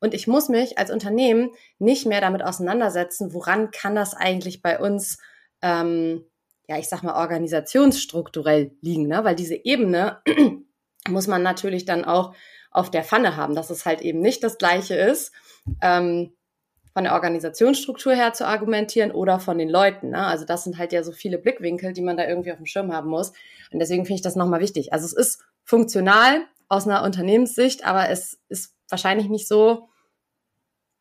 [0.00, 4.78] Und ich muss mich als Unternehmen nicht mehr damit auseinandersetzen, woran kann das eigentlich bei
[4.78, 5.18] uns,
[5.62, 6.24] ähm,
[6.68, 9.24] ja, ich sag mal, organisationsstrukturell liegen, ne?
[9.24, 10.22] weil diese Ebene
[11.08, 12.34] muss man natürlich dann auch
[12.70, 15.32] auf der Pfanne haben, dass es halt eben nicht das Gleiche ist,
[15.80, 16.32] ähm,
[16.92, 20.10] von der Organisationsstruktur her zu argumentieren oder von den Leuten.
[20.10, 20.26] Ne?
[20.26, 22.92] Also das sind halt ja so viele Blickwinkel, die man da irgendwie auf dem Schirm
[22.92, 23.32] haben muss.
[23.70, 24.92] Und deswegen finde ich das nochmal wichtig.
[24.92, 29.88] Also es ist funktional aus einer Unternehmenssicht, aber es ist wahrscheinlich nicht so,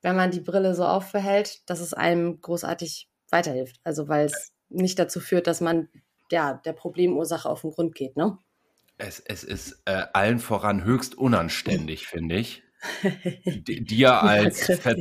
[0.02, 3.80] wenn man die Brille so aufbehält, dass es einem großartig weiterhilft.
[3.84, 5.90] Also weil es nicht dazu führt, dass man
[6.32, 8.18] ja der Problemursache auf den Grund geht.
[8.18, 8.38] Ne?
[8.98, 12.64] Es, es ist äh, allen voran höchst unanständig, finde ich
[13.60, 14.98] dir als ver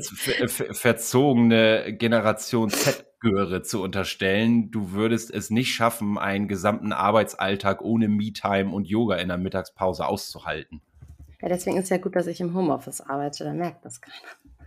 [0.49, 8.09] ver verzogene Generation Z-Göre zu unterstellen, du würdest es nicht schaffen, einen gesamten Arbeitsalltag ohne
[8.09, 10.81] Me-Time und Yoga in der Mittagspause auszuhalten.
[11.41, 14.17] Ja, deswegen ist ja gut, dass ich im Homeoffice arbeite, da merkt das keiner.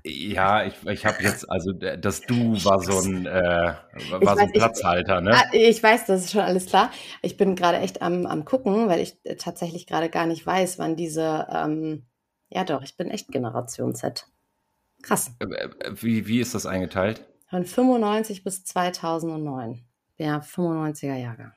[0.03, 3.73] Ja, ich, ich habe jetzt, also das Du war so ein, äh,
[4.09, 5.31] war weiß, so ein Platzhalter, ich, ne?
[5.35, 6.91] Ah, ich weiß, das ist schon alles klar.
[7.21, 10.95] Ich bin gerade echt am, am gucken, weil ich tatsächlich gerade gar nicht weiß, wann
[10.95, 12.05] diese ähm,
[12.49, 14.27] ja, doch, ich bin echt Generation Z.
[15.01, 15.31] Krass.
[15.39, 15.69] Äh, äh,
[16.01, 17.25] wie, wie ist das eingeteilt?
[17.47, 19.85] Von 95 bis 2009.
[20.17, 21.53] Ja, 95er Jahre.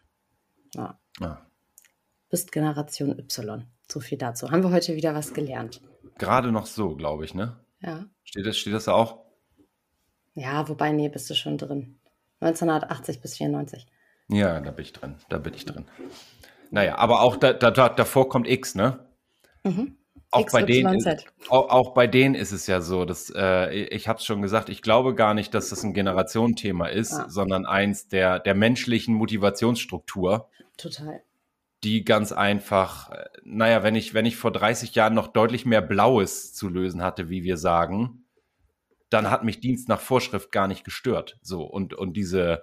[0.75, 0.99] Ja.
[1.21, 1.39] Ah.
[2.31, 3.67] Bist Generation Y.
[3.91, 4.51] So viel dazu.
[4.51, 5.83] Haben wir heute wieder was gelernt.
[6.19, 7.57] Gerade noch so, glaube ich, ne?
[7.83, 8.07] Ja.
[8.25, 9.25] Steht das, steht das da auch?
[10.35, 11.99] Ja, wobei, nee, bist du schon drin.
[12.41, 13.87] 1980 bis 94.
[14.29, 15.17] Ja, da bin ich drin.
[15.29, 15.85] Da bin ich drin.
[16.71, 19.07] Naja, aber auch da, da, davor kommt X, ne?
[19.65, 19.97] Mhm
[20.33, 24.09] auch bei, denen ist, auch, auch, bei denen ist es ja so, dass äh, ich
[24.09, 27.29] habe es schon gesagt, ich glaube gar nicht, dass das ein Generationenthema ist, ja.
[27.29, 30.49] sondern eins der, der menschlichen Motivationsstruktur.
[30.79, 31.23] Total.
[31.85, 33.11] Die ganz einfach,
[33.45, 37.29] naja, wenn ich, wenn ich vor 30 Jahren noch deutlich mehr Blaues zu lösen hatte,
[37.29, 38.25] wie wir sagen,
[39.11, 41.39] dann hat mich Dienst nach Vorschrift gar nicht gestört.
[41.43, 42.63] So, und, und diese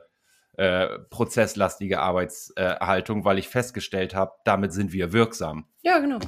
[0.58, 5.68] äh, prozesslastige Arbeitshaltung, weil ich festgestellt habe, damit sind wir wirksam.
[5.82, 6.20] Ja, genau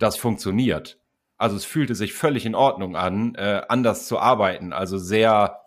[0.00, 0.98] das funktioniert.
[1.36, 4.72] Also es fühlte sich völlig in Ordnung an, äh, anders zu arbeiten.
[4.72, 5.59] Also sehr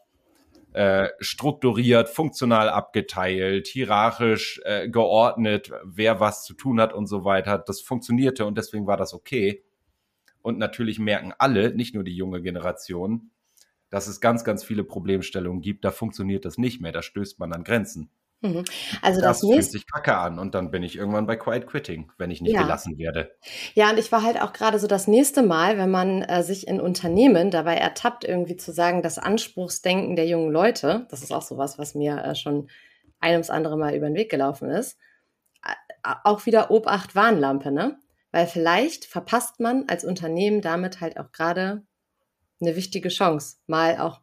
[0.74, 7.58] äh, strukturiert, funktional abgeteilt, hierarchisch äh, geordnet, wer was zu tun hat und so weiter.
[7.60, 9.64] Das funktionierte und deswegen war das okay.
[10.42, 13.32] Und natürlich merken alle, nicht nur die junge Generation,
[13.90, 15.86] dass es ganz, ganz viele Problemstellungen gibt.
[15.86, 16.92] Da funktioniert das nicht mehr.
[16.92, 18.10] Da stößt man an Grenzen.
[18.44, 18.66] Mhm.
[19.02, 22.12] Also das, das fühlt sich kacke an und dann bin ich irgendwann bei Quiet Quitting,
[22.18, 22.62] wenn ich nicht ja.
[22.62, 23.34] gelassen werde.
[23.74, 26.68] Ja, und ich war halt auch gerade so das nächste Mal, wenn man äh, sich
[26.68, 31.42] in Unternehmen dabei ertappt, irgendwie zu sagen, das Anspruchsdenken der jungen Leute, das ist auch
[31.42, 32.68] sowas, was mir äh, schon
[33.22, 34.98] ein ums andere Mal über den Weg gelaufen ist,
[35.66, 37.98] äh, auch wieder Obacht Warnlampe, ne?
[38.32, 41.84] Weil vielleicht verpasst man als Unternehmen damit halt auch gerade
[42.60, 44.20] eine wichtige Chance, mal auch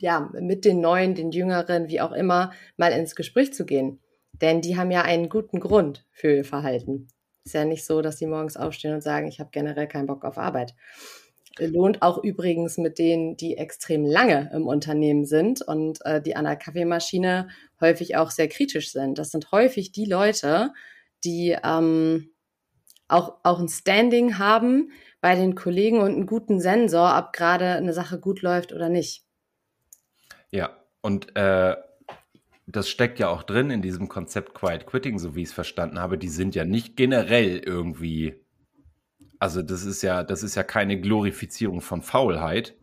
[0.00, 4.00] ja, mit den Neuen, den Jüngeren, wie auch immer, mal ins Gespräch zu gehen.
[4.40, 7.08] Denn die haben ja einen guten Grund für ihr Verhalten.
[7.44, 10.24] Ist ja nicht so, dass die morgens aufstehen und sagen, ich habe generell keinen Bock
[10.24, 10.74] auf Arbeit.
[11.58, 16.44] Lohnt auch übrigens mit denen, die extrem lange im Unternehmen sind und äh, die an
[16.44, 17.48] der Kaffeemaschine
[17.80, 19.18] häufig auch sehr kritisch sind.
[19.18, 20.72] Das sind häufig die Leute,
[21.24, 22.30] die ähm,
[23.08, 27.92] auch, auch ein Standing haben bei den Kollegen und einen guten Sensor, ob gerade eine
[27.92, 29.24] Sache gut läuft oder nicht.
[30.50, 31.76] Ja, und äh,
[32.66, 35.98] das steckt ja auch drin in diesem Konzept Quiet Quitting, so wie ich es verstanden
[35.98, 36.18] habe.
[36.18, 38.34] Die sind ja nicht generell irgendwie,
[39.38, 42.76] also das ist ja, das ist ja keine Glorifizierung von Faulheit.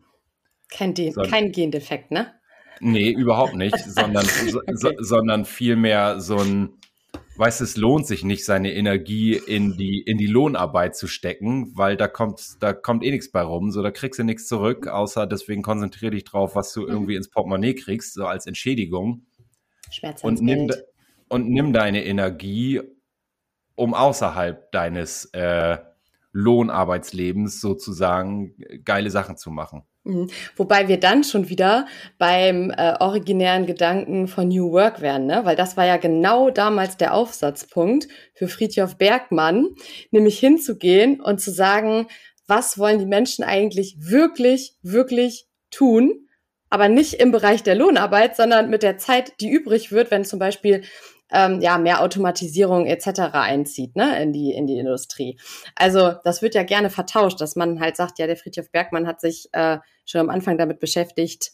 [0.70, 2.34] Kein, De sondern, kein Gendefekt, ne?
[2.80, 4.74] Nee, überhaupt nicht, sondern, okay.
[4.74, 6.77] so, sondern vielmehr so ein,
[7.38, 11.96] weißt es lohnt sich nicht, seine Energie in die, in die Lohnarbeit zu stecken, weil
[11.96, 15.26] da kommt, da kommt eh nichts bei rum, so da kriegst du nichts zurück, außer
[15.26, 16.88] deswegen konzentriere dich drauf, was du mhm.
[16.88, 19.26] irgendwie ins Portemonnaie kriegst, so als Entschädigung.
[20.22, 20.70] Und nimm,
[21.28, 22.80] und nimm deine Energie,
[23.76, 25.78] um außerhalb deines äh,
[26.32, 29.84] Lohnarbeitslebens sozusagen geile Sachen zu machen.
[30.04, 30.30] Mhm.
[30.56, 31.86] Wobei wir dann schon wieder
[32.18, 35.44] beim äh, originären Gedanken von New Work wären, ne?
[35.44, 39.68] weil das war ja genau damals der Aufsatzpunkt für Friedhof Bergmann,
[40.10, 42.06] nämlich hinzugehen und zu sagen,
[42.46, 46.28] was wollen die Menschen eigentlich wirklich, wirklich tun,
[46.70, 50.38] aber nicht im Bereich der Lohnarbeit, sondern mit der Zeit, die übrig wird, wenn zum
[50.38, 50.82] Beispiel
[51.30, 53.20] ähm, ja mehr Automatisierung etc.
[53.32, 55.38] einzieht ne, in die in die Industrie.
[55.74, 59.20] Also das wird ja gerne vertauscht, dass man halt sagt, ja der Friedhof Bergmann hat
[59.20, 61.52] sich äh, schon am Anfang damit beschäftigt,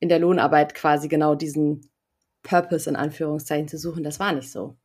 [0.00, 1.90] in der Lohnarbeit quasi genau diesen
[2.42, 4.04] Purpose in Anführungszeichen zu suchen.
[4.04, 4.76] Das war nicht so.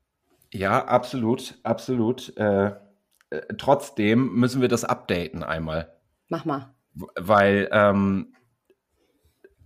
[0.51, 2.35] Ja, absolut, absolut.
[2.37, 5.91] Äh, äh, trotzdem müssen wir das updaten einmal.
[6.29, 6.73] Mach mal.
[6.93, 8.35] Weil ähm,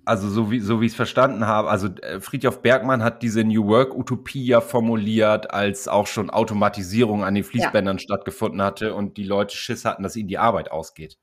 [0.08, 3.44] also so wie, so wie ich es verstanden habe, also äh, Friedhof Bergmann hat diese
[3.44, 8.02] New Work-Utopie ja formuliert, als auch schon Automatisierung an den Fließbändern ja.
[8.02, 11.18] stattgefunden hatte und die Leute Schiss hatten, dass ihnen die Arbeit ausgeht.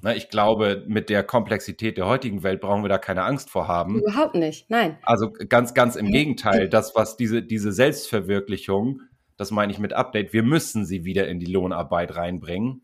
[0.00, 3.68] Na, ich glaube, mit der Komplexität der heutigen Welt brauchen wir da keine Angst vor
[3.68, 4.00] haben.
[4.00, 4.98] Überhaupt nicht, nein.
[5.02, 9.00] Also ganz, ganz im Gegenteil, das, was diese, diese Selbstverwirklichung,
[9.36, 12.82] das meine ich mit Update, wir müssen sie wieder in die Lohnarbeit reinbringen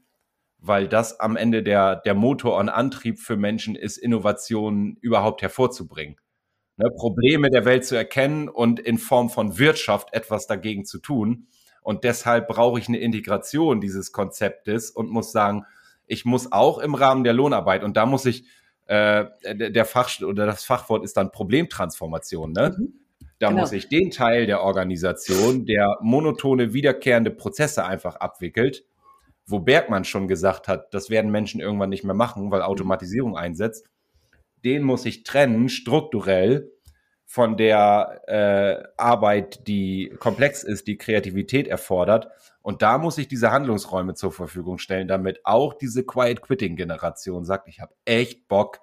[0.59, 6.16] weil das am Ende der, der Motor und Antrieb für Menschen ist, Innovationen überhaupt hervorzubringen.
[6.77, 11.49] Ne, Probleme der Welt zu erkennen und in Form von Wirtschaft etwas dagegen zu tun.
[11.83, 15.64] Und deshalb brauche ich eine Integration dieses Konzeptes und muss sagen,
[16.07, 18.44] ich muss auch im Rahmen der Lohnarbeit, und da muss ich,
[18.87, 22.75] äh, der Fach oder das Fachwort ist dann Problemtransformation, ne?
[22.79, 22.94] Mhm.
[23.38, 23.61] Da genau.
[23.61, 28.85] muss ich den Teil der Organisation, der monotone, wiederkehrende Prozesse einfach abwickelt,
[29.48, 33.87] wo Bergmann schon gesagt hat, das werden Menschen irgendwann nicht mehr machen, weil Automatisierung einsetzt,
[34.64, 36.70] den muss ich trennen, strukturell
[37.24, 42.28] von der äh, Arbeit, die komplex ist, die Kreativität erfordert.
[42.62, 47.44] Und da muss ich diese Handlungsräume zur Verfügung stellen, damit auch diese Quiet Quitting Generation
[47.44, 48.80] sagt, ich habe echt Bock,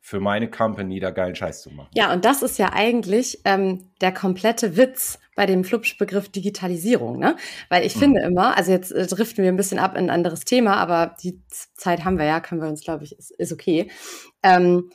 [0.00, 1.90] für meine Company da geilen Scheiß zu machen.
[1.94, 7.34] Ja, und das ist ja eigentlich ähm, der komplette Witz bei dem Flupsch-Begriff Digitalisierung, ne?
[7.70, 8.00] Weil ich mhm.
[8.00, 11.16] finde immer, also jetzt äh, driften wir ein bisschen ab in ein anderes Thema, aber
[11.22, 13.90] die Zeit haben wir ja, können wir uns, glaube ich, ist, ist okay.
[14.42, 14.90] Ähm,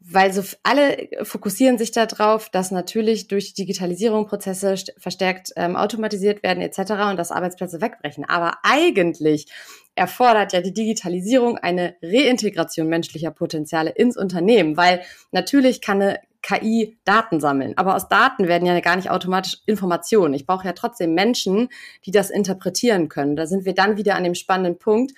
[0.00, 6.60] weil so alle fokussieren sich darauf, dass natürlich durch Digitalisierung Prozesse verstärkt ähm, automatisiert werden
[6.60, 7.08] etc.
[7.08, 8.26] und dass Arbeitsplätze wegbrechen.
[8.26, 9.46] Aber eigentlich
[9.94, 15.00] erfordert ja die Digitalisierung eine Reintegration menschlicher Potenziale ins Unternehmen, weil
[15.32, 20.34] natürlich kann eine KI Daten sammeln, aber aus Daten werden ja gar nicht automatisch Informationen.
[20.34, 21.70] Ich brauche ja trotzdem Menschen,
[22.04, 23.34] die das interpretieren können.
[23.34, 25.14] Da sind wir dann wieder an dem spannenden Punkt,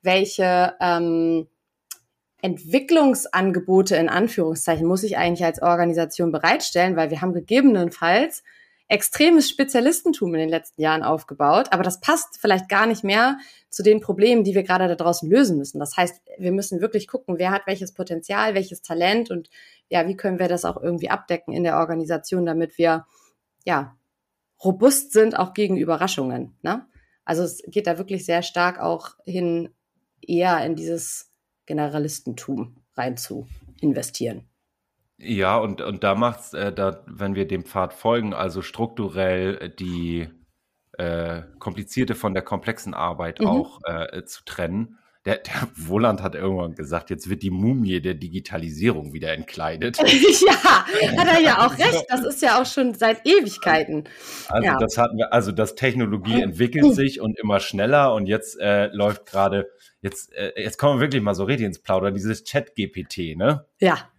[0.00, 1.46] welche ähm,
[2.40, 8.42] Entwicklungsangebote in Anführungszeichen muss ich eigentlich als Organisation bereitstellen, weil wir haben gegebenenfalls
[8.90, 13.84] extremes Spezialistentum in den letzten Jahren aufgebaut, aber das passt vielleicht gar nicht mehr zu
[13.84, 15.78] den Problemen, die wir gerade da draußen lösen müssen.
[15.78, 19.48] Das heißt, wir müssen wirklich gucken, wer hat welches Potenzial, welches Talent und
[19.88, 23.06] ja, wie können wir das auch irgendwie abdecken in der Organisation, damit wir
[23.64, 23.96] ja
[24.62, 26.56] robust sind auch gegen Überraschungen.
[26.62, 26.84] Ne?
[27.24, 29.68] Also es geht da wirklich sehr stark auch hin
[30.20, 31.30] eher in dieses
[31.66, 33.46] Generalistentum rein zu
[33.80, 34.49] investieren.
[35.22, 40.28] Ja, und, und da macht's, äh, da, wenn wir dem Pfad folgen, also strukturell die
[40.98, 43.46] äh, komplizierte von der komplexen Arbeit mhm.
[43.46, 44.96] auch äh, zu trennen.
[45.26, 49.98] Der, der Wohland hat irgendwann gesagt, jetzt wird die Mumie der Digitalisierung wieder entkleidet.
[50.46, 50.86] ja,
[51.18, 52.06] hat er ja auch recht.
[52.08, 54.04] Das ist ja auch schon seit Ewigkeiten.
[54.48, 54.78] Also ja.
[54.78, 59.26] das hatten wir, also das Technologie entwickelt sich und immer schneller und jetzt äh, läuft
[59.26, 59.68] gerade,
[60.00, 63.66] jetzt, äh, jetzt kommen wir wirklich mal so richtig ins Plaudern, dieses Chat-GPT, ne?
[63.78, 64.09] Ja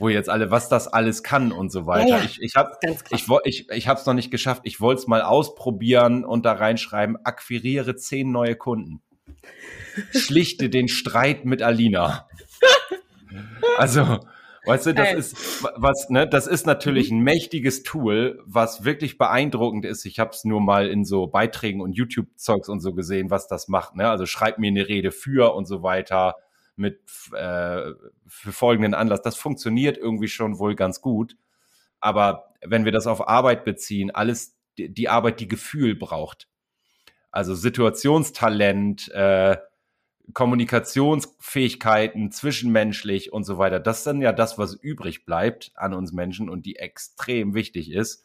[0.00, 2.08] wo jetzt alle, was das alles kann und so weiter.
[2.08, 2.24] Ja, ja.
[2.24, 2.72] Ich, ich habe
[3.10, 4.62] ich, ich, ich habe es noch nicht geschafft.
[4.64, 9.02] Ich wollte es mal ausprobieren und da reinschreiben, akquiriere zehn neue Kunden.
[10.12, 12.26] Schlichte den Streit mit Alina.
[13.78, 14.18] Also,
[14.66, 17.18] weißt du, das ist was, ne, das ist natürlich mhm.
[17.18, 20.04] ein mächtiges Tool, was wirklich beeindruckend ist.
[20.04, 23.68] Ich habe es nur mal in so Beiträgen und YouTube-Zeugs und so gesehen, was das
[23.68, 23.94] macht.
[23.94, 24.08] Ne?
[24.08, 26.34] Also schreib mir eine Rede für und so weiter
[26.80, 27.00] mit
[27.32, 27.92] äh,
[28.26, 29.22] für folgenden Anlass.
[29.22, 31.36] Das funktioniert irgendwie schon wohl ganz gut.
[32.00, 36.48] Aber wenn wir das auf Arbeit beziehen, alles die, Arbeit, die Gefühl braucht.
[37.30, 39.58] Also Situationstalent, äh,
[40.32, 43.80] Kommunikationsfähigkeiten, zwischenmenschlich und so weiter.
[43.80, 47.90] Das ist dann ja das, was übrig bleibt an uns Menschen und die extrem wichtig
[47.90, 48.24] ist.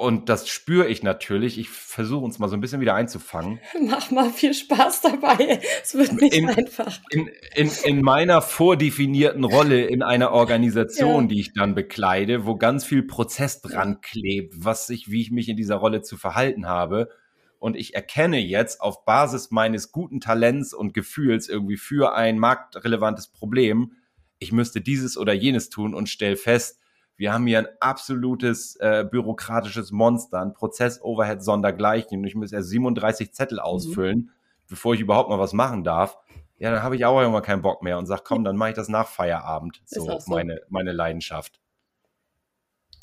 [0.00, 1.58] Und das spüre ich natürlich.
[1.58, 3.60] Ich versuche uns mal so ein bisschen wieder einzufangen.
[3.86, 5.60] Mach mal viel Spaß dabei.
[5.82, 6.98] Es wird nicht in, einfach.
[7.10, 11.28] In, in, in meiner vordefinierten Rolle in einer Organisation, ja.
[11.28, 15.50] die ich dann bekleide, wo ganz viel Prozess dran klebt, was ich, wie ich mich
[15.50, 17.10] in dieser Rolle zu verhalten habe.
[17.58, 23.28] Und ich erkenne jetzt auf Basis meines guten Talents und Gefühls irgendwie für ein marktrelevantes
[23.28, 23.92] Problem,
[24.38, 26.79] ich müsste dieses oder jenes tun und stelle fest,
[27.20, 32.70] wir haben hier ein absolutes äh, bürokratisches Monster, ein Prozess-Overhead sondergleichen und ich muss erst
[32.70, 33.64] 37 Zettel mhm.
[33.64, 34.30] ausfüllen, mhm.
[34.66, 36.16] bevor ich überhaupt mal was machen darf.
[36.56, 38.74] Ja, dann habe ich auch irgendwann keinen Bock mehr und sage, komm, dann mache ich
[38.74, 39.82] das nach Feierabend.
[39.84, 41.60] So, so, Meine, meine Leidenschaft.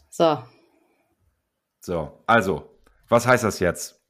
[0.09, 0.41] So.
[1.79, 2.71] So, also,
[3.09, 4.03] was heißt das jetzt?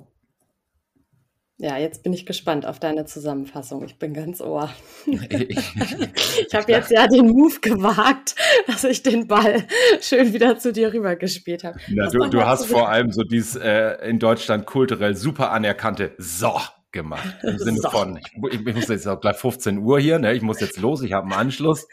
[1.60, 3.84] Ja, jetzt bin ich gespannt auf deine Zusammenfassung.
[3.84, 4.70] Ich bin ganz ohr.
[5.08, 8.36] ich habe jetzt ja den Move gewagt,
[8.68, 9.66] dass ich den Ball
[10.00, 11.80] schön wieder zu dir rübergespielt habe.
[11.88, 16.60] Na, du, du hast vor allem so dieses äh, in Deutschland kulturell super anerkannte So
[16.92, 17.38] gemacht.
[17.42, 17.90] Im Sinne so.
[17.90, 20.36] von, ich, ich, muss jetzt auch gleich 15 Uhr hier, ne?
[20.36, 21.88] ich muss jetzt los, ich habe einen Anschluss.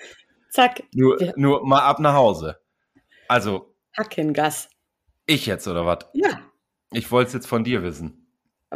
[0.51, 0.83] Zack.
[0.93, 2.59] Nur, nur mal ab nach Hause.
[3.29, 3.75] Also.
[3.97, 4.69] Hackengas.
[5.25, 6.01] Ich jetzt, oder was?
[6.13, 6.43] Ja.
[6.93, 8.24] Ich wollte es jetzt von dir wissen.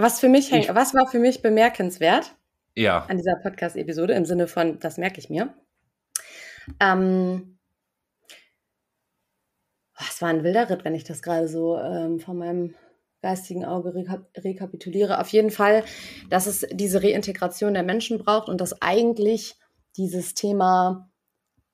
[0.01, 2.37] Was für mich hängt, was war für mich bemerkenswert
[2.77, 3.05] ja.
[3.07, 5.53] an dieser Podcast-Episode im Sinne von, das merke ich mir.
[6.79, 7.59] Ähm,
[9.99, 12.75] es war ein wilder Ritt, wenn ich das gerade so ähm, von meinem
[13.23, 15.19] geistigen Auge rekap rekapituliere.
[15.19, 15.83] Auf jeden Fall,
[16.31, 19.57] dass es diese Reintegration der Menschen braucht und dass eigentlich
[19.97, 21.11] dieses Thema,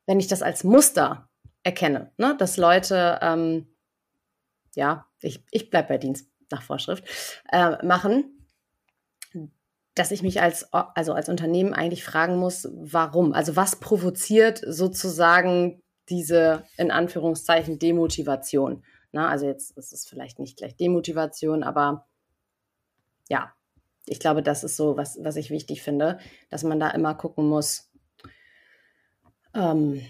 [0.07, 1.29] wenn ich das als Muster
[1.62, 3.66] erkenne, ne, dass Leute, ähm,
[4.75, 7.05] ja, ich, ich bleibe bei Dienst, nach Vorschrift
[7.50, 8.46] äh, machen,
[9.94, 13.32] dass ich mich als, also als Unternehmen eigentlich fragen muss, warum?
[13.32, 18.82] Also was provoziert sozusagen diese in Anführungszeichen Demotivation?
[19.12, 22.07] Na, also jetzt ist es vielleicht nicht gleich Demotivation, aber
[23.28, 23.52] ja,
[24.07, 26.18] ich glaube, das ist so, was, was ich wichtig finde,
[26.50, 27.90] dass man da immer gucken muss,
[29.55, 30.05] ähm,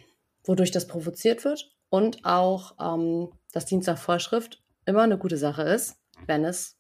[0.44, 5.62] wodurch das provoziert wird und auch, ähm, dass Dienst nach Vorschrift immer eine gute Sache
[5.62, 5.96] ist,
[6.26, 6.78] wenn es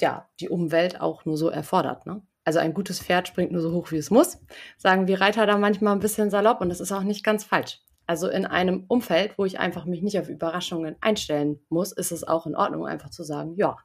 [0.00, 2.06] ja die Umwelt auch nur so erfordert.
[2.06, 2.22] Ne?
[2.44, 4.38] Also ein gutes Pferd springt nur so hoch, wie es muss,
[4.76, 7.80] sagen wir Reiter da manchmal ein bisschen salopp und das ist auch nicht ganz falsch.
[8.06, 12.24] Also in einem Umfeld, wo ich einfach mich nicht auf Überraschungen einstellen muss, ist es
[12.24, 13.76] auch in Ordnung, einfach zu sagen, ja,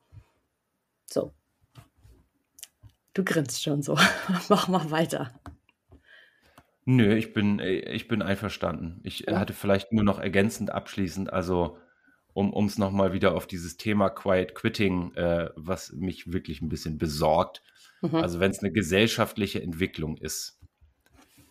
[1.06, 1.34] so.
[3.14, 3.98] Du grinst schon so.
[4.50, 5.32] Mach mal weiter.
[6.86, 9.02] Nö, ich bin, ich bin einverstanden.
[9.04, 9.40] Ich ja.
[9.40, 11.78] hatte vielleicht nur noch ergänzend abschließend, also
[12.34, 16.98] um es nochmal wieder auf dieses Thema Quiet Quitting, äh, was mich wirklich ein bisschen
[16.98, 17.62] besorgt.
[18.02, 18.16] Mhm.
[18.16, 20.60] Also wenn es eine gesellschaftliche Entwicklung ist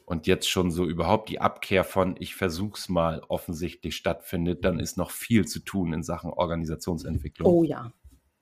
[0.04, 4.96] und jetzt schon so überhaupt die Abkehr von ich versuch's mal offensichtlich stattfindet, dann ist
[4.96, 7.48] noch viel zu tun in Sachen Organisationsentwicklung.
[7.48, 7.92] Oh ja,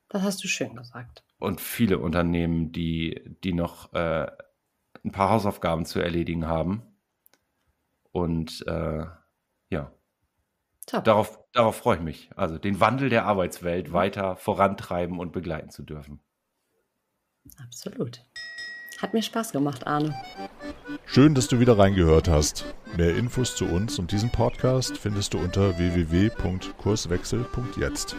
[0.08, 1.22] das hast du schön gesagt.
[1.38, 4.26] Und viele Unternehmen, die, die noch äh,
[5.04, 6.82] ein paar Hausaufgaben zu erledigen haben.
[8.12, 9.06] Und äh,
[9.70, 9.92] ja,
[10.90, 11.04] Top.
[11.04, 12.30] Darauf, darauf freue ich mich.
[12.34, 16.20] Also den Wandel der Arbeitswelt weiter vorantreiben und begleiten zu dürfen.
[17.64, 18.26] Absolut.
[19.00, 20.20] Hat mir Spaß gemacht, Arne.
[21.06, 22.64] Schön, dass du wieder reingehört hast.
[22.96, 28.16] Mehr Infos zu uns und diesem Podcast findest du unter www.kurswechsel.jetzt.